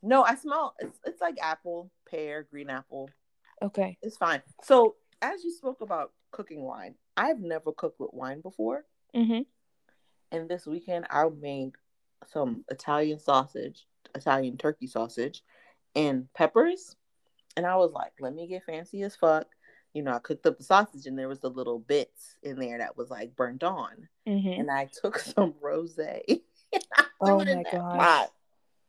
[0.02, 0.76] No, I smell.
[0.80, 3.10] It's it's like apple, pear, green apple.
[3.62, 3.98] Okay.
[4.02, 4.42] It's fine.
[4.64, 8.84] So as you spoke about cooking wine, I've never cooked with wine before,
[9.16, 9.42] Mm-hmm.
[10.32, 11.72] and this weekend I made
[12.28, 15.44] some Italian sausage, Italian turkey sausage,
[15.96, 16.96] and peppers,
[17.58, 19.48] and I was like, let me get fancy as fuck.
[19.94, 22.80] You know, I cooked up the sausage, and there was the little bits in there
[22.80, 24.62] that was like burnt on, Mm-hmm.
[24.62, 26.42] and I took some rosé.
[27.22, 28.28] Oh my god.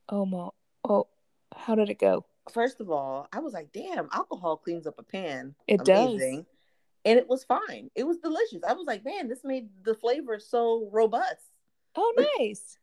[0.09, 0.49] Oh my.
[0.89, 1.07] Oh,
[1.55, 2.25] how did it go?
[2.53, 5.55] first of all, I was like, damn, alcohol cleans up a pan.
[5.67, 6.21] It does.
[6.23, 7.91] And it was fine.
[7.95, 8.63] It was delicious.
[8.67, 11.53] I was like, man, this made the flavor so robust.
[11.97, 12.77] Oh, nice.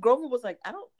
[0.00, 0.90] Grover was like, I don't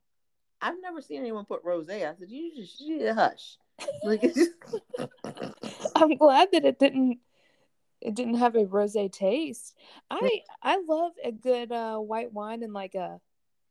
[0.60, 1.88] I've never seen anyone put rose.
[1.88, 3.56] I said, you just you need hush.
[4.02, 4.22] Like,
[5.94, 7.18] I'm glad that it didn't
[8.00, 9.74] it didn't have a rosé taste.
[10.10, 13.20] I I love a good uh, white wine and like a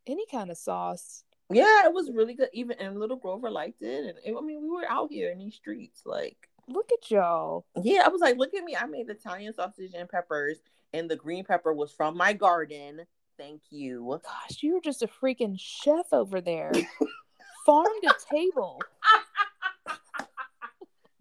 [0.06, 1.24] any kind of sauce.
[1.50, 2.50] Yeah, it was really good.
[2.54, 5.40] Even and Little Grover liked it, and it, I mean, we were out here in
[5.40, 6.38] these streets, like.
[6.70, 7.66] Look at y'all.
[7.82, 8.76] Yeah, I was like, look at me.
[8.76, 10.58] I made Italian sausage and peppers,
[10.92, 13.06] and the green pepper was from my garden.
[13.38, 14.20] Thank you.
[14.24, 16.72] Gosh, you were just a freaking chef over there.
[17.66, 18.82] Farm to table.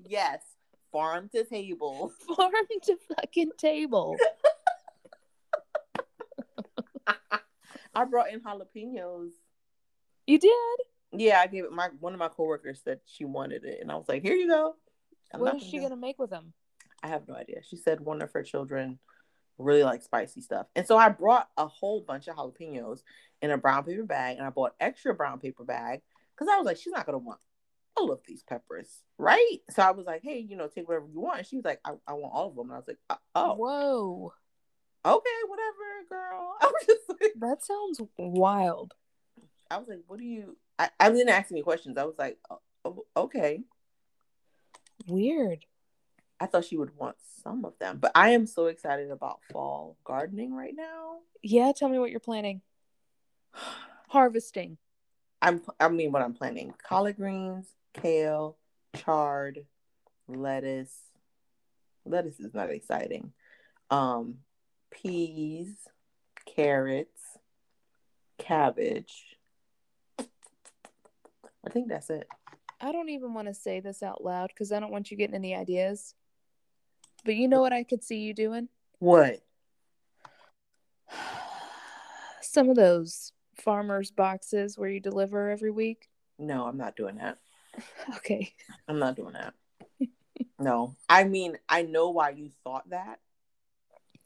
[0.05, 0.41] yes,
[0.93, 2.13] farm to table.
[2.37, 2.53] Farm
[2.85, 4.17] to fucking table.
[7.95, 9.31] I brought in jalapenos.
[10.27, 10.77] You did?
[11.13, 11.73] Yeah, I gave it.
[11.73, 14.49] My one of my coworkers said she wanted it, and I was like, "Here you
[14.49, 14.77] go."
[15.35, 16.53] I'm what is she gonna make with them?
[17.03, 17.63] I have no idea.
[17.63, 18.99] She said one of her children
[19.59, 23.03] really like spicy stuff, and so I brought a whole bunch of jalapenos
[23.43, 26.01] in a brown paper bag, and I bought extra brown paper bag
[26.35, 27.41] because I was like, she's not gonna want
[27.97, 29.59] all of these peppers, right?
[29.71, 31.39] So I was like, hey, you know, take whatever you want.
[31.39, 33.17] And she was like, I, I want all of them, and I was like, "Uh,
[33.35, 34.33] oh, Whoa.
[35.05, 36.57] okay, whatever, girl.
[36.61, 38.95] I was just like, That sounds wild.
[39.71, 40.57] I was like, what do you?
[40.79, 41.99] I, I didn't ask any questions.
[41.99, 43.61] I was like, oh, oh, okay.
[45.07, 45.65] Weird.
[46.39, 49.97] I thought she would want some of them, but I am so excited about fall
[50.05, 51.19] gardening right now.
[51.43, 52.61] Yeah, tell me what you're planning.
[54.09, 54.79] Harvesting.
[55.43, 56.75] I'm I mean what I'm planning.
[56.83, 58.57] Collard greens, kale,
[58.97, 59.65] chard,
[60.29, 60.95] lettuce.
[62.05, 63.33] Lettuce is not exciting.
[63.91, 64.39] Um
[64.91, 65.75] peas,
[66.47, 67.21] carrots,
[68.39, 69.37] cabbage.
[70.19, 72.29] I think that's it.
[72.81, 75.35] I don't even want to say this out loud because I don't want you getting
[75.35, 76.15] any ideas.
[77.27, 78.69] But you know what I could see you doing?
[79.01, 79.41] What?
[82.41, 86.09] Some of those farmers boxes where you deliver every week.
[86.39, 87.39] No, I'm not doing that.
[88.17, 88.55] Okay.
[88.89, 89.53] I'm not doing that.
[90.59, 90.97] no.
[91.11, 93.19] I mean, I know why you thought that,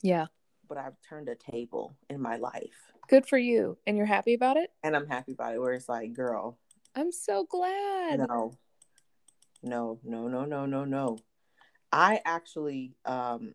[0.01, 0.27] Yeah.
[0.69, 2.93] but I've turned a table in my life.
[3.09, 3.77] Good for you.
[3.85, 4.71] And you're happy about it?
[4.83, 5.59] And I'm happy about it.
[5.59, 6.59] Where it's like, girl,
[6.95, 8.19] I'm so glad.
[8.19, 8.53] no.
[9.63, 11.17] No, no, no, no, no, no.
[11.91, 13.53] I actually um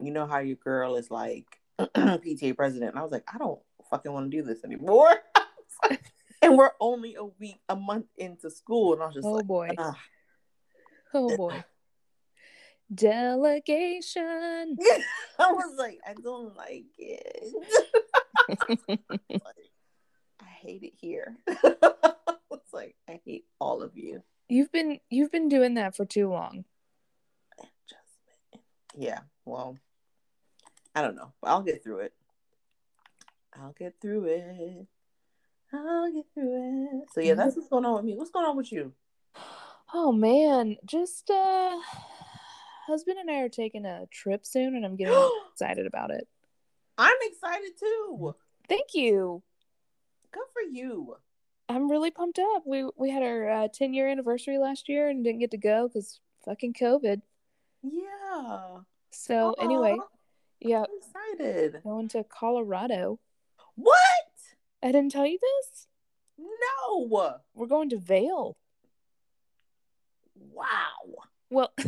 [0.00, 1.46] you know how your girl is like
[1.78, 2.92] PTA president.
[2.92, 5.10] And I was like, I don't fucking want to do this anymore.
[6.42, 9.46] and we're only a week, a month into school, and I was just Oh like,
[9.46, 9.70] boy.
[11.14, 11.64] Oh boy.
[12.94, 14.76] Delegation.
[15.38, 17.54] I was like, I don't like it.
[20.40, 21.36] I hate it here.
[21.46, 24.22] it's like I hate all of you.
[24.48, 26.64] You've been you've been doing that for too long.
[28.96, 29.20] Yeah.
[29.44, 29.78] Well,
[30.94, 31.32] I don't know.
[31.40, 32.14] But I'll get through it.
[33.54, 34.86] I'll get through it.
[35.72, 37.08] I'll get through it.
[37.12, 38.14] So yeah, that's what's going on with me.
[38.16, 38.92] What's going on with you?
[39.94, 41.78] Oh man, just uh
[42.86, 45.14] husband and I are taking a trip soon and I'm getting
[45.52, 46.26] excited about it.
[46.98, 48.34] I'm excited too.
[48.68, 49.42] Thank you.
[50.32, 51.16] Good for you.
[51.68, 52.62] I'm really pumped up.
[52.66, 55.88] We we had our uh, 10 year anniversary last year and didn't get to go
[55.88, 57.22] cuz fucking COVID.
[57.92, 58.78] Yeah.
[59.10, 59.96] So anyway,
[60.60, 61.82] yeah, I'm excited.
[61.82, 63.20] going to Colorado.
[63.76, 63.96] What?
[64.82, 65.86] I didn't tell you this.
[66.38, 67.34] No.
[67.54, 68.56] We're going to Vail.
[70.34, 70.66] Wow.
[71.50, 71.72] Well,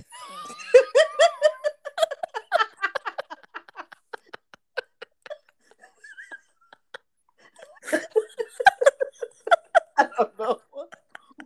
[9.98, 10.58] I don't know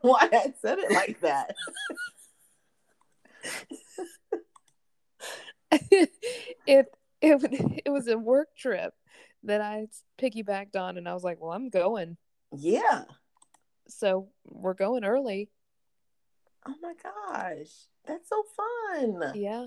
[0.02, 1.54] why I said it like that.
[6.66, 6.86] it
[7.20, 7.38] it
[7.86, 8.94] it was a work trip
[9.44, 9.88] that I
[10.20, 12.16] piggybacked on, and I was like, "Well, I'm going."
[12.56, 13.04] Yeah.
[13.88, 15.50] So we're going early.
[16.66, 17.70] Oh my gosh.
[18.06, 19.32] That's so fun.
[19.34, 19.66] Yeah,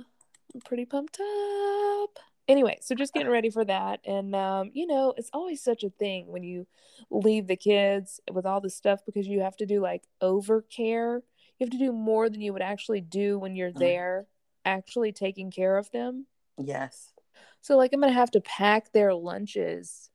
[0.53, 2.19] I'm pretty pumped up.
[2.47, 5.89] Anyway, so just getting ready for that, and um, you know, it's always such a
[5.89, 6.67] thing when you
[7.09, 11.21] leave the kids with all this stuff because you have to do like overcare.
[11.57, 13.79] You have to do more than you would actually do when you're Mhm.
[13.79, 14.27] there,
[14.65, 16.25] actually taking care of them.
[16.58, 17.13] Yes.
[17.62, 20.10] So like I'm gonna have to pack their lunches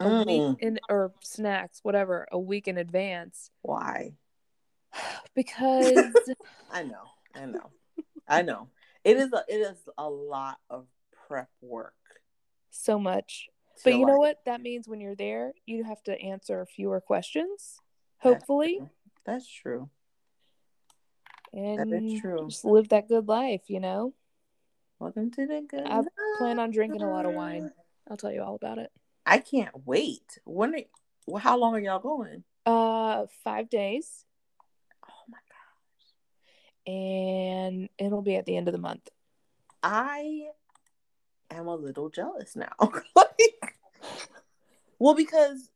[0.00, 0.26] a Mm.
[0.26, 4.14] week in or snacks, whatever, a week in advance Why?
[5.34, 6.14] because
[6.70, 7.04] I know.
[7.34, 7.70] I know.
[8.28, 8.68] I know.
[9.04, 10.86] It is a it is a lot of
[11.26, 11.94] prep work.
[12.70, 13.48] so much.
[13.84, 14.44] But to, you know what?
[14.44, 17.80] That means when you're there, you have to answer fewer questions,
[18.22, 18.90] That's hopefully, true.
[19.24, 19.90] That's true.
[21.52, 22.46] And true.
[22.48, 23.62] just live that good life.
[23.68, 24.14] You know,
[25.02, 25.84] Welcome to the good.
[25.84, 26.00] I
[26.38, 27.72] plan on drinking a lot of wine.
[28.08, 28.92] I'll tell you all about it.
[29.26, 30.38] I can't wait.
[30.44, 30.76] When?
[30.76, 30.80] Are,
[31.26, 32.44] well, how long are y'all going?
[32.64, 34.24] Uh, five days,
[35.08, 35.38] Oh my
[36.86, 36.92] god.
[36.92, 39.08] and it'll be at the end of the month.
[39.82, 40.50] I
[41.50, 42.72] am a little jealous now.
[43.16, 43.76] like,
[45.00, 45.68] well, because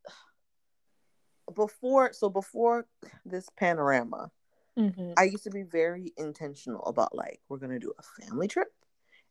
[1.52, 2.86] before, so before
[3.24, 4.30] this panorama,
[4.78, 5.12] Mm-hmm.
[5.16, 8.72] I used to be very intentional about like we're gonna do a family trip,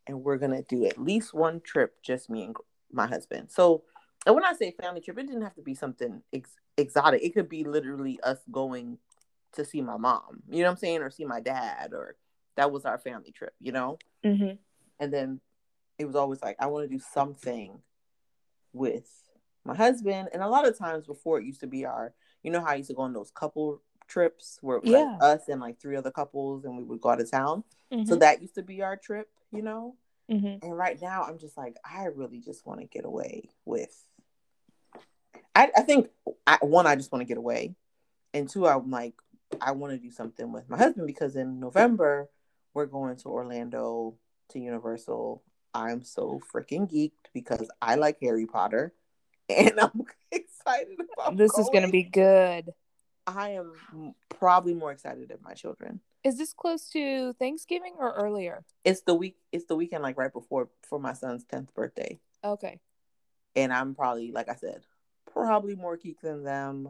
[0.08, 2.56] and we're gonna do at least one trip, just me and
[2.92, 3.52] my husband.
[3.52, 3.84] So,
[4.26, 7.24] and when I say family trip, it didn't have to be something ex- exotic.
[7.24, 8.98] It could be literally us going
[9.54, 10.42] to see my mom.
[10.50, 12.16] You know what I'm saying, or see my dad, or
[12.58, 13.54] that was our family trip.
[13.60, 13.98] You know.
[14.26, 14.56] Mm-hmm.
[15.00, 15.40] and then
[16.00, 17.80] it was always like I want to do something
[18.74, 19.08] with
[19.64, 20.30] my husband.
[20.34, 22.76] And a lot of times before it used to be our, you know how I
[22.76, 25.04] used to go on those couple trips where it was Yeah.
[25.04, 27.64] like us and like three other couples and we would go out of town.
[27.92, 28.06] Mm-hmm.
[28.06, 29.96] So that used to be our trip, you know.
[30.30, 30.66] mm-hmm.
[30.66, 34.04] And right now I'm just like I really just want to get away with.
[35.56, 36.10] I I think
[36.46, 37.76] I, one I just want to get away,
[38.34, 39.14] and two I'm like
[39.62, 42.30] I want to do something with my husband because in November
[42.74, 44.16] we're going to Orlando
[44.50, 45.44] to Universal.
[45.74, 48.94] I'm so freaking geeked because I like Harry Potter,
[49.50, 51.38] and I'm excited about.
[51.38, 52.74] This is gonna be good.
[53.28, 56.00] I am probably more excited than my children.
[56.24, 58.64] Is this close to Thanksgiving or earlier?
[58.84, 59.36] It's the week.
[59.52, 62.20] It's the weekend, like right before for my son's tenth birthday.
[62.44, 62.80] Okay.
[63.56, 64.82] and I'm probably, like I said,
[65.32, 66.90] probably more geek than them.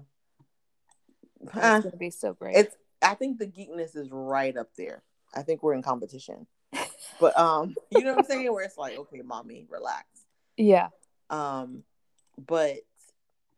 [1.42, 2.56] It's Ah, gonna be so great.
[2.58, 5.04] it's I think the geekness is right up there.
[5.34, 6.48] I think we're in competition.
[7.20, 8.52] But um, you know what I'm saying?
[8.52, 10.06] Where it's like, okay, mommy, relax.
[10.58, 10.90] yeah.
[11.30, 11.84] Um,
[12.38, 12.76] but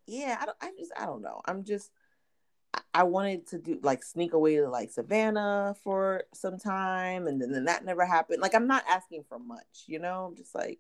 [0.06, 1.42] yeah, I don't I just I don't know.
[1.46, 1.90] I'm just
[2.94, 7.52] I- wanted to do like sneak away to like Savannah for some time and then,
[7.52, 8.42] then that never happened.
[8.42, 10.26] Like I'm not asking for much, you know?
[10.26, 10.80] I'm just like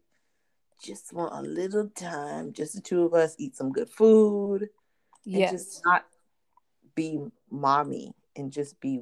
[0.84, 4.64] just want a little time, just the two of us eat some good food
[5.26, 5.52] and Yes.
[5.52, 6.06] just not
[6.96, 9.02] be mommy and just be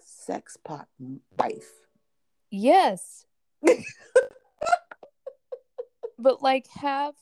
[0.00, 0.88] sex pot
[1.38, 1.70] wife.
[2.50, 3.24] Yes.
[6.18, 7.14] but like have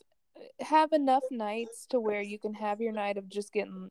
[0.59, 3.89] have enough nights to where you can have your night of just getting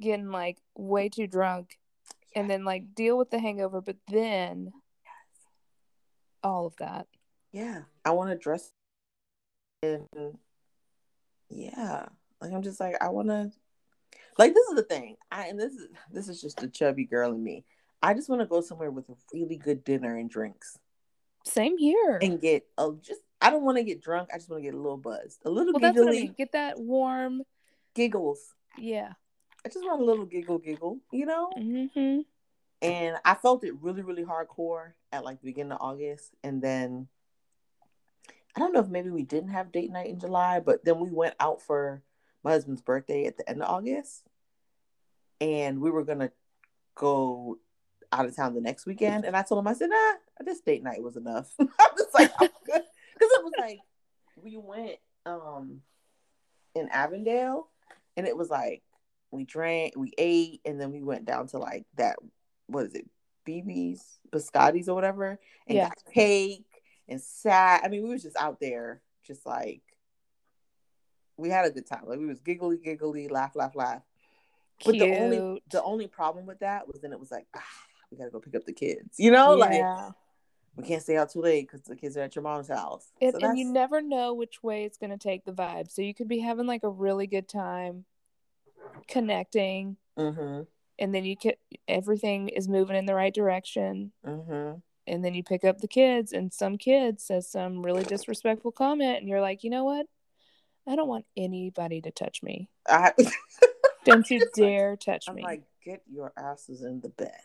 [0.00, 1.78] getting like way too drunk
[2.34, 4.72] and then like deal with the hangover but then
[6.42, 7.06] all of that.
[7.52, 8.70] Yeah, I want to dress
[9.82, 10.06] and
[11.48, 12.06] yeah,
[12.40, 13.50] like I'm just like I want to
[14.38, 15.16] like this is the thing.
[15.30, 17.64] I and this is this is just the chubby girl in me.
[18.02, 20.78] I just want to go somewhere with a really good dinner and drinks
[21.44, 22.18] Same here.
[22.22, 24.28] and get a just I don't want to get drunk.
[24.32, 26.34] I just want to get a little buzzed, a little well what I giggly mean.
[26.36, 27.42] Get that warm
[27.94, 28.54] giggles.
[28.78, 29.12] yeah.
[29.64, 31.50] I just want a little giggle giggle, you know?
[31.56, 32.20] Mm-hmm.
[32.82, 36.34] And I felt it really, really hardcore at like the beginning of August.
[36.42, 37.08] And then
[38.56, 41.10] I don't know if maybe we didn't have date night in July, but then we
[41.10, 42.02] went out for
[42.42, 44.22] my husband's birthday at the end of August.
[45.40, 46.30] And we were gonna
[46.94, 47.58] go
[48.12, 49.24] out of town the next weekend.
[49.24, 51.52] And I told him, I said, nah, this date night was enough.
[51.60, 52.82] I was like, Because
[53.20, 53.78] it was like
[54.42, 54.96] we went
[55.26, 55.82] um
[56.74, 57.68] in Avondale
[58.16, 58.82] and it was like
[59.30, 62.16] we drank, we ate, and then we went down to like that
[62.66, 63.08] what is it,
[63.46, 65.88] BB's, Biscotti's or whatever, and Yeah.
[65.88, 67.82] got cake and sat.
[67.84, 69.82] I mean, we was just out there, just like
[71.36, 72.04] we had a good time.
[72.06, 74.02] Like we was giggly, giggly, laugh, laugh, laugh.
[74.78, 74.98] Cute.
[74.98, 77.62] But the only the only problem with that was then it was like, ah,
[78.10, 79.18] we gotta go pick up the kids.
[79.18, 80.10] You know, like yeah.
[80.76, 83.10] we can't stay out too late because the kids are at your mom's house.
[83.20, 85.90] And, So and you never know which way it's going to take the vibe.
[85.90, 88.04] So you could be having like a really good time
[89.06, 90.66] connecting, Mhm,
[90.98, 91.56] and then you could
[91.88, 94.82] everything is moving in the right direction, mhm.
[95.06, 99.18] and then you pick up the kids, and some kid says some really disrespectful comment,
[99.18, 100.06] and you're like, you know what?
[100.86, 102.68] I don't want anybody to touch me.
[102.88, 103.12] I,
[104.04, 105.30] Don't you dare touch me.
[105.30, 105.42] I'm me.
[105.42, 107.40] like, get your asses in the bed.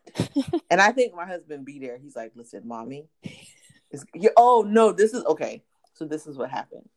[0.71, 1.97] and I think my husband be there.
[1.97, 3.07] He's like, listen, mommy.
[4.37, 5.61] Oh no, this is okay.
[5.93, 6.87] So this is what happened.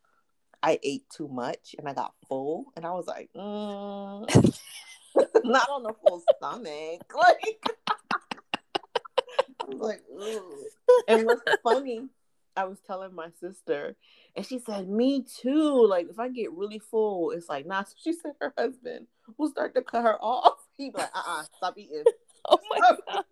[0.63, 4.59] I ate too much and I got full, and I was like, mm,
[5.45, 7.03] not on a full stomach.
[7.15, 7.71] Like,
[9.61, 10.03] I was like,
[11.09, 12.09] and what's funny,
[12.57, 13.97] I was telling my sister,
[14.35, 15.87] and she said, "Me too.
[15.87, 19.07] Like, if I get really full, it's like, nah." So she said her husband
[19.37, 20.59] will start to cut her off.
[20.77, 22.03] He'd be like, "Uh, uh stop eating."
[22.49, 23.25] oh my god,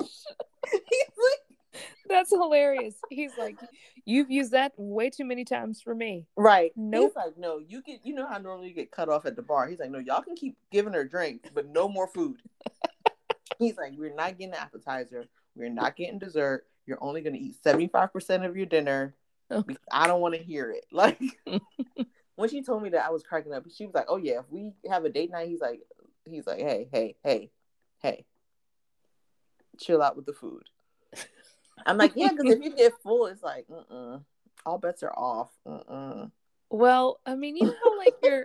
[0.00, 1.51] He's like,
[2.08, 2.94] that's hilarious.
[3.10, 3.56] He's like,
[4.04, 6.26] you've used that way too many times for me.
[6.36, 6.72] right?
[6.76, 7.12] Nope.
[7.14, 8.00] He's like, "No, you get.
[8.04, 10.22] You know how normally you get cut off at the bar." He's like, "No, y'all
[10.22, 12.40] can keep giving her drinks, but no more food."
[13.58, 15.26] He's like, "We're not getting an appetizer.
[15.54, 16.66] We're not getting dessert.
[16.86, 19.14] You're only going to eat seventy five percent of your dinner."
[19.50, 19.62] Oh.
[19.62, 20.86] because I don't want to hear it.
[20.92, 21.20] Like
[22.36, 23.64] when she told me that, I was cracking up.
[23.74, 25.80] She was like, "Oh yeah, if we have a date night, he's like,
[26.24, 27.50] he's like, hey, hey, hey,
[28.00, 28.24] hey,
[29.78, 30.64] chill out with the food.
[31.86, 34.18] I'm like, yeah, because if you get full, it's like, uh,
[34.64, 35.50] all bets are off.
[35.66, 36.26] Uh-uh.
[36.70, 38.44] Well, I mean, you know how like your,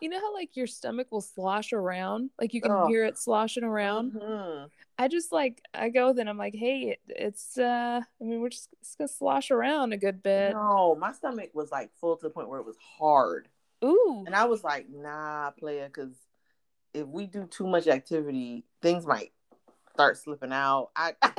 [0.00, 2.86] you know how like your stomach will slosh around, like you can Oh.
[2.86, 4.12] hear it sloshing around.
[4.12, 4.70] Mhm.
[4.96, 8.50] I just like I go then I'm like, hey, it, it's uh, I mean, we're
[8.50, 10.52] just, just gonna slosh around a good bit.
[10.52, 13.48] No, my stomach was like full to the point where it was hard.
[13.84, 16.14] Ooh, And I was like, nah, player, because
[16.94, 19.32] if we do too much activity, things might
[19.92, 20.90] start slipping out.
[20.94, 21.14] I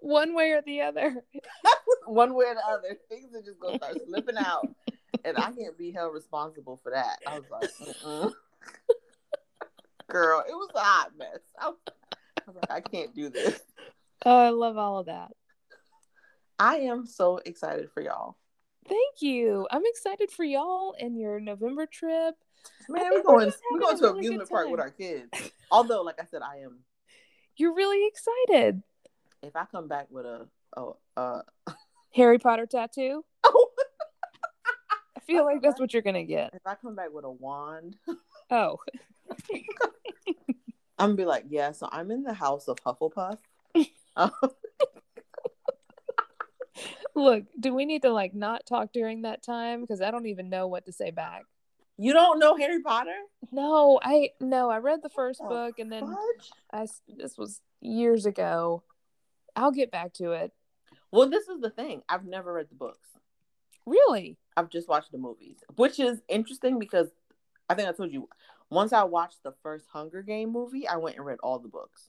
[0.00, 1.16] one way or the other.
[2.06, 4.68] one way or the other, things are just gonna start slipping out,
[5.24, 7.18] and I can't be held responsible for that.
[7.26, 8.32] I was like, Mm-mm.
[10.08, 11.38] girl, it was a hot mess.
[11.60, 13.60] I was, I was like, I can't do this.
[14.24, 15.32] Oh, I love all of that.
[16.58, 18.36] I am so excited for y'all.
[18.88, 19.66] Thank you.
[19.70, 22.36] I'm excited for y'all and your November trip.
[22.88, 25.28] Man, we're we're going we're going to really amusement park with our kids.
[25.70, 26.80] Although, like I said, I am.
[27.56, 28.82] You're really excited.
[29.42, 31.42] If I come back with a oh uh
[32.14, 33.24] Harry Potter tattoo.
[33.44, 33.68] oh,
[35.16, 36.50] I feel like that's what you're gonna get.
[36.54, 37.96] if I come back with a wand,
[38.50, 38.78] Oh,
[40.98, 41.72] I'm gonna be like, yeah.
[41.72, 43.38] So I'm in the house of Hufflepuff.
[44.14, 44.30] Um,
[47.14, 47.44] look.
[47.58, 49.80] Do we need to like not talk during that time?
[49.80, 51.44] Because I don't even know what to say back.
[51.96, 53.16] you don't know Harry Potter?
[53.50, 54.70] No, I no.
[54.70, 56.50] I read the first book and then Fudge?
[56.72, 56.86] I
[57.16, 58.82] this was years ago.
[59.56, 60.52] I'll get back to it.
[61.10, 62.02] Well, this is the thing.
[62.08, 63.08] I've never read the books.
[63.84, 64.36] Really?
[64.56, 67.08] I've just watched the movies, which is interesting because
[67.68, 68.28] I think I told you
[68.70, 72.08] once I watched the first Hunger Game movie, I went and read all the books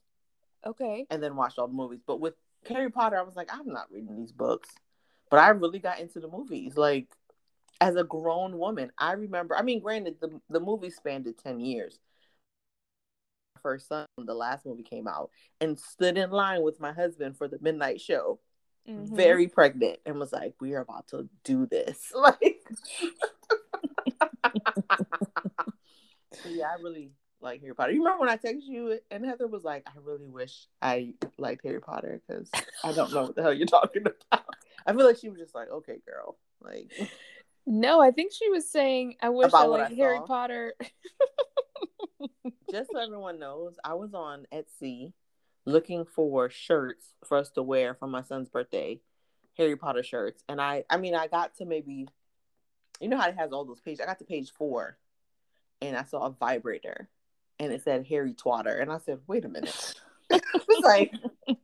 [0.65, 1.05] Okay.
[1.09, 2.01] and then watched all the movies.
[2.05, 2.35] But with
[2.69, 4.69] Harry Potter, I was like, I'm not reading these books.
[5.29, 6.77] But I really got into the movies.
[6.77, 7.07] Like
[7.81, 9.57] as a grown woman, I remember.
[9.57, 11.99] I mean, granted, the the movie spanned it ten years.
[13.63, 17.47] First son, the last movie came out, and stood in line with my husband for
[17.47, 18.39] the midnight show.
[18.87, 19.15] Mhm.
[19.15, 22.61] very pregnant and was like, "We are about to do this." Like,
[26.45, 27.11] yeah, I really
[27.41, 27.93] like Harry Potter.
[27.93, 31.63] You remember when I texted you and Heather was like, "I really wish I liked
[31.63, 32.51] Harry Potter because
[32.83, 34.45] I don't know what the hell you're talking about."
[34.85, 36.91] I feel like she was just like, "Okay, girl," like,
[37.65, 40.25] No, I think she was saying I wish I About liked I Harry saw.
[40.25, 40.73] Potter.
[42.71, 45.13] just so everyone knows, I was on Etsy
[45.65, 48.99] looking for shirts for us to wear for my son's birthday,
[49.57, 52.07] Harry Potter shirts, and I, I mean, I got to maybe,
[52.99, 54.01] you know how it has all those pages.
[54.01, 54.97] I got to page four,
[55.81, 57.07] and I saw a vibrator,
[57.59, 59.93] and it said Harry Twatter, and I said, wait a minute,
[60.31, 61.13] I was like,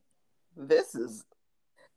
[0.56, 1.26] this is.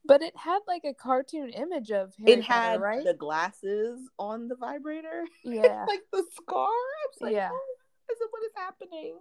[0.05, 3.03] But it had like a cartoon image of Harry It Potter, had right?
[3.03, 5.85] the glasses on the vibrator, Yeah.
[5.87, 6.67] like the scar.
[6.67, 7.49] I was like, Yeah.
[7.51, 7.75] oh,
[8.11, 9.17] is it what is happening?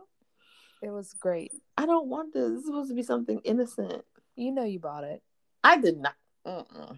[0.83, 1.53] It was great.
[1.79, 2.49] I don't want this.
[2.51, 4.03] This is supposed to be something innocent.
[4.35, 5.23] You know you bought it.
[5.63, 6.15] I did not.
[6.45, 6.95] Uh-uh.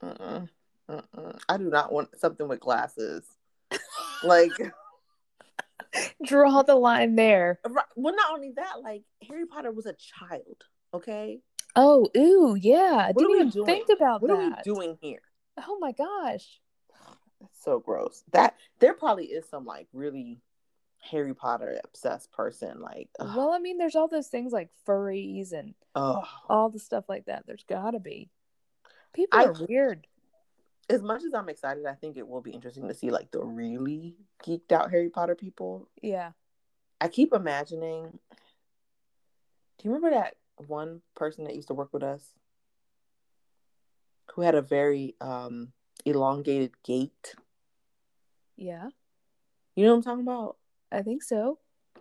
[0.00, 0.40] Uh-uh.
[0.88, 1.32] Uh-uh.
[1.48, 3.26] I do not want something with glasses.
[4.22, 4.52] like,
[6.24, 7.58] Draw the line there.
[7.96, 10.62] well, not only that, like Harry Potter was a child.
[10.94, 11.40] Okay,
[11.76, 12.76] Oh, ooh, yeah.
[13.08, 13.66] I What are didn't we even doing?
[13.66, 14.34] think about what that.
[14.36, 15.20] are we doing here?
[15.66, 16.60] Oh my gosh.
[17.40, 18.24] That's so gross.
[18.32, 20.40] That there probably is some like really
[21.00, 22.80] Harry Potter obsessed person.
[22.80, 26.24] Like, ugh, Well, I mean, there's all those things like furries and ugh.
[26.48, 27.44] all the stuff like that.
[27.46, 28.30] There's gotta be.
[29.12, 30.06] People I- are weird.
[30.90, 33.40] as much as I'm excited, I think it will be interesting to see like the
[33.44, 36.32] really geeked out Harry Potter people Yeah.
[37.00, 38.18] I keep imagining.
[39.78, 40.34] Do you remember that
[40.66, 42.22] one person that used to work with us
[44.34, 45.72] who had a very um
[46.04, 47.34] elongated gait?
[48.56, 48.88] Yeah.
[49.74, 50.56] You know what I'm talking about?
[50.90, 51.58] I think so.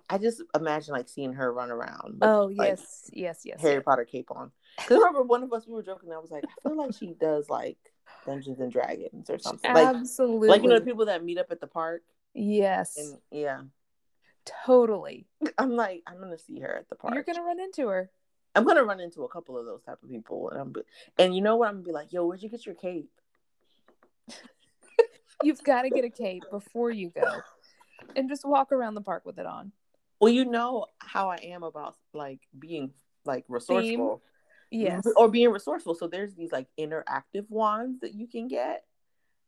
[0.09, 2.13] I just imagine like seeing her run around.
[2.19, 3.09] with, Oh, like, yes.
[3.11, 3.61] Yes, yes.
[3.61, 3.83] Harry yes.
[3.83, 4.51] Potter cape on.
[4.77, 6.11] Because remember, one of us we were joking.
[6.13, 7.77] I was like, I feel like she does like
[8.25, 9.71] Dungeons and Dragons or something.
[9.73, 10.47] Like, Absolutely.
[10.49, 12.03] like you know, the people that meet up at the park.
[12.33, 12.97] yes.
[12.97, 13.61] And yeah,
[14.65, 15.27] Totally.
[15.57, 17.13] I'm like, I'm gonna see her at the park.
[17.13, 18.09] You're gonna run into her.
[18.57, 20.81] I'm gonna run into a couple of those type of people, and I'm be-
[21.19, 21.69] and you know what?
[21.69, 23.09] I'm gonna be like, yo, where'd you get your cape?
[25.43, 27.41] You've got to get a cape before you go,
[28.15, 29.71] and just walk around the park with it on.
[30.19, 32.91] Well, you know how I am about like being
[33.25, 34.23] like resourceful,
[34.71, 35.05] Yes.
[35.15, 35.93] or being resourceful.
[35.93, 38.83] So there's these like interactive wands that you can get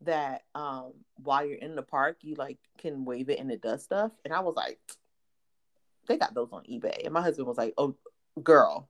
[0.01, 3.83] that um while you're in the park, you like can wave it and it does
[3.83, 4.11] stuff.
[4.23, 4.79] And I was like,
[6.07, 7.95] they got those on eBay, and my husband was like, oh,
[8.43, 8.87] girl,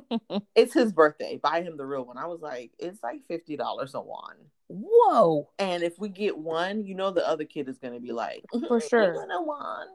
[0.54, 1.38] it's his birthday.
[1.42, 2.18] Buy him the real one.
[2.18, 4.38] I was like, it's like fifty dollars a wand.
[4.68, 5.48] Whoa.
[5.58, 8.80] And if we get one, you know the other kid is gonna be like, For
[8.80, 9.14] sure.
[9.14, 9.90] "You a wand.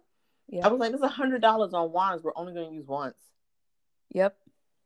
[0.48, 0.66] Yeah.
[0.66, 2.24] I was like, it's a hundred dollars on wands.
[2.24, 3.18] We're only gonna use once.
[4.14, 4.36] Yep.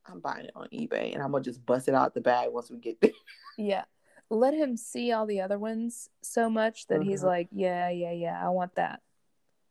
[0.07, 2.69] I'm buying it on eBay and I'm gonna just bust it out the bag once
[2.69, 3.11] we get there.
[3.57, 3.85] Yeah.
[4.29, 7.25] Let him see all the other ones so much that he's Mhm.
[7.27, 9.01] like, yeah, yeah, yeah, I want that.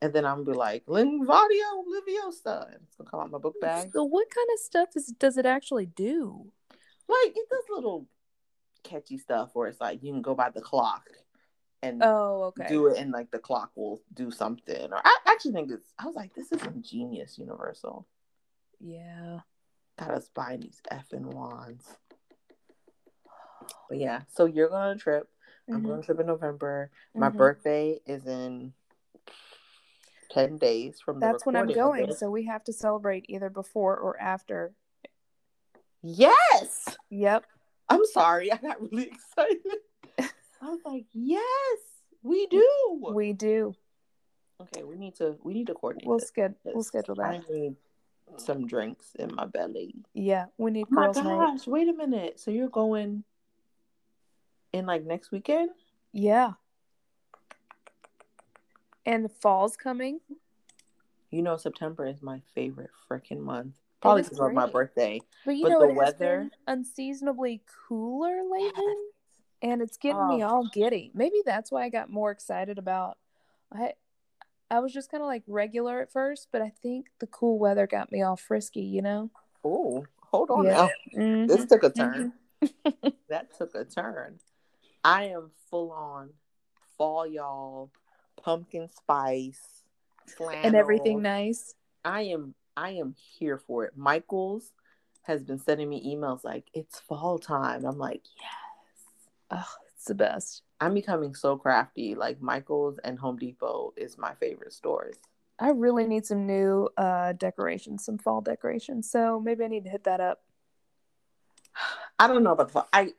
[0.04, 2.66] And then I'm gonna be like, Linvadio Leviosa.
[2.74, 3.90] And it's gonna come out my book bag.
[3.90, 6.52] So what kind of stuff is, does it actually do?
[7.08, 8.06] Like it does little
[8.82, 11.08] catchy stuff where it's like you can go by the clock
[11.82, 12.66] and Oh, okay.
[12.68, 14.92] do it and like the clock will do something.
[14.92, 18.06] Or I actually think it's I was like, this is ingenious, Universal.
[18.80, 19.38] Yeah.
[19.98, 21.96] Got us buying these effing wands.
[23.88, 25.30] But yeah, so you're going on a trip.
[25.66, 25.82] I'm Mhm.
[25.84, 26.90] going on a trip in November.
[27.14, 27.38] My Mhm.
[27.38, 28.74] birthday is in
[30.34, 32.12] ten days from the That's when I'm going.
[32.12, 34.72] So we have to celebrate either before or after.
[36.02, 36.96] Yes.
[37.10, 37.44] Yep.
[37.88, 38.52] I'm sorry.
[38.52, 39.58] I got really excited.
[40.18, 41.78] I was like, yes,
[42.22, 43.12] we do.
[43.14, 43.74] We do.
[44.60, 46.06] okay, we need to we need to coordinate.
[46.08, 46.56] We'll schedule.
[46.64, 47.50] We'll schedule I that.
[47.50, 47.76] need
[48.36, 49.94] some drinks in my belly.
[50.14, 51.24] Yeah, we need Oh my girls' night.
[51.24, 52.40] gosh, wait a minute.
[52.40, 53.24] So you're going
[54.72, 55.70] in like next weekend?
[56.12, 56.52] Yeah.
[59.06, 60.20] And the fall's coming.
[61.30, 63.74] You know, September is my favorite freaking month.
[64.00, 65.20] Probably because of my birthday.
[65.44, 68.94] But you But know the weather- been unseasonably cooler lately,
[69.62, 70.48] and it's getting me Oh.
[70.48, 71.10] all giddy.
[71.14, 73.18] Maybe that's why I got more excited about.
[73.72, 73.94] I
[74.70, 77.86] I was just kind of like regular at first, but I think the cool weather
[77.86, 78.82] got me all frisky.
[78.82, 79.30] You know.
[79.64, 80.70] Oh, hold on Yeah.
[80.72, 80.90] now.
[81.20, 81.48] Mhm.
[81.48, 82.32] This took a turn.
[83.28, 84.40] that took a turn.
[85.02, 86.34] I am full on
[86.98, 87.90] fall, y'all.
[88.44, 89.82] Pumpkin spice,
[90.62, 91.74] and everything nice.
[92.04, 93.96] I am I am here for it.
[93.96, 94.72] Michaels
[95.22, 97.86] has been sending me emails like it's fall time.
[97.86, 99.02] I'm like, yes.
[99.50, 100.62] Oh, it's the best.
[100.78, 102.14] I'm becoming so crafty.
[102.14, 105.16] Like Michaels and Home Depot is my favorite stores.
[105.58, 109.10] I really need some new uh decorations, some fall decorations.
[109.10, 110.42] So maybe I need to hit that up.
[112.18, 112.88] I don't know about the fall.
[112.92, 113.12] I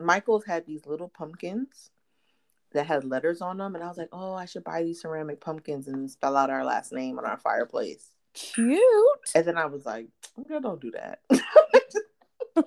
[0.00, 1.90] Michaels had these little pumpkins
[2.72, 5.40] that had letters on them, and I was like, oh, I should buy these ceramic
[5.40, 8.12] pumpkins and spell out our last name on our fireplace.
[8.34, 8.80] Cute.
[9.34, 10.08] And then I was like,
[10.48, 11.20] girl, don't do that.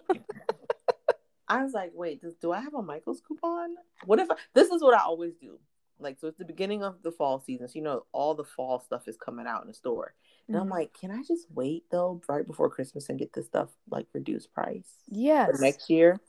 [1.48, 3.76] I was like, wait, does, do I have a Michaels coupon?
[4.06, 5.60] What if I, this is what I always do?
[6.00, 7.68] Like, so it's the beginning of the fall season.
[7.68, 10.14] So, you know, all the fall stuff is coming out in the store.
[10.48, 10.72] And I'm Mhm.
[10.72, 14.54] like, can I just wait though, right before Christmas and get this stuff like reduced
[14.54, 15.50] price yes.
[15.50, 16.20] for next year?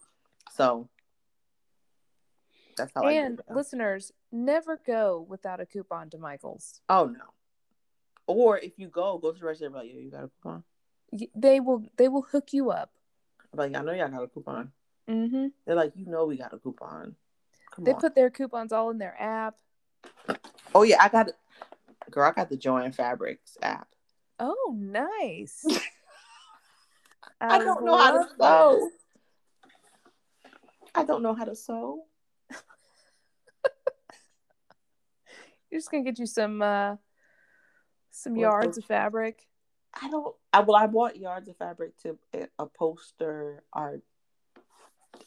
[0.54, 0.88] So
[2.76, 3.44] that's how I and it.
[3.54, 6.80] listeners, never go without a coupon to Michael's.
[6.88, 7.24] Oh, no.
[8.26, 10.30] Or if you go, go to the register and be like, yo, you got a
[10.42, 10.64] coupon?
[11.34, 12.90] They will they will hook you up.
[13.52, 14.72] I'm like, I know y'all got a coupon.
[15.08, 17.14] hmm They're like, you know, we got a coupon.
[17.70, 18.00] Come They on.
[18.00, 19.56] put their coupons all in their app.
[20.74, 21.30] Oh yeah, I got
[22.10, 23.88] girl, I got the Joann Fabrics app.
[24.40, 25.64] Oh, nice.
[27.40, 28.90] I don't know how to sew.
[30.94, 32.04] I don't know how to sew.
[35.76, 36.96] You're just gonna get you some uh
[38.10, 39.46] some Well, yards of fabric.
[39.92, 40.34] I don't.
[40.50, 44.00] I well, I bought yards of fabric to uh, upholster our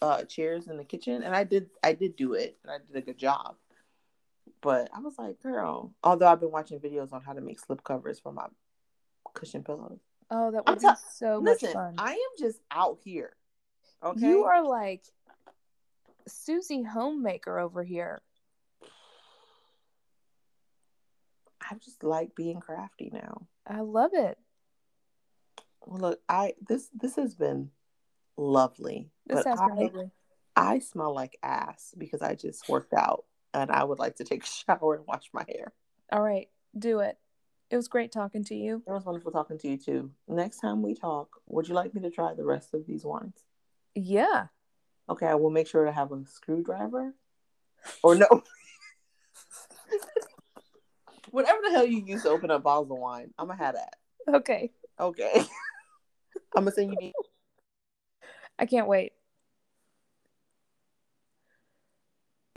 [0.01, 1.69] uh, chairs in the kitchen, and I did.
[1.83, 3.57] I did do it, and I did a good job.
[4.59, 5.93] But I was like, girl.
[6.03, 8.47] Although I've been watching videos on how to make slip covers for my
[9.35, 9.99] cushion pillows.
[10.31, 11.93] Oh, that I'm would be tell- so Listen, much fun.
[11.99, 13.33] I am just out here.
[14.03, 15.03] Okay, You are like
[16.27, 18.23] Susie homemaker over here.
[21.69, 23.47] I just like being crafty now.
[23.67, 24.37] I love it.
[25.85, 27.69] Well, look, I this this has been
[28.37, 29.09] lovely.
[29.27, 30.11] This but has I, been lovely.
[30.55, 34.43] I smell like ass because I just worked out, and I would like to take
[34.43, 34.47] a
[34.77, 35.73] shower and wash my hair.
[36.11, 37.17] All right, do it.
[37.69, 38.81] It was great talking to you.
[38.87, 40.11] It was wonderful talking to you too.
[40.27, 43.43] Next time we talk, would you like me to try the rest of these wines?
[43.93, 44.47] Yeah.
[45.07, 47.13] Okay, I will make sure to have a screwdriver.
[48.03, 48.27] Or no.
[51.31, 53.95] Whatever the hell you use to open up bottles of wine, I'm gonna have that.
[54.27, 54.71] Okay.
[54.99, 55.33] Okay.
[56.55, 57.11] I'm gonna send you
[58.57, 59.13] I can't wait.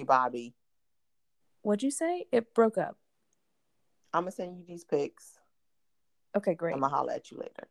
[0.04, 0.54] Bobby.
[1.62, 2.26] What'd you say?
[2.32, 2.96] It broke up.
[4.12, 5.38] I'm gonna send you these pics.
[6.36, 6.74] Okay, great.
[6.74, 7.68] I'm gonna holler at you later.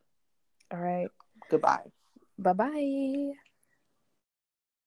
[0.72, 1.10] All right.
[1.50, 1.92] Goodbye.
[2.38, 3.34] Bye bye.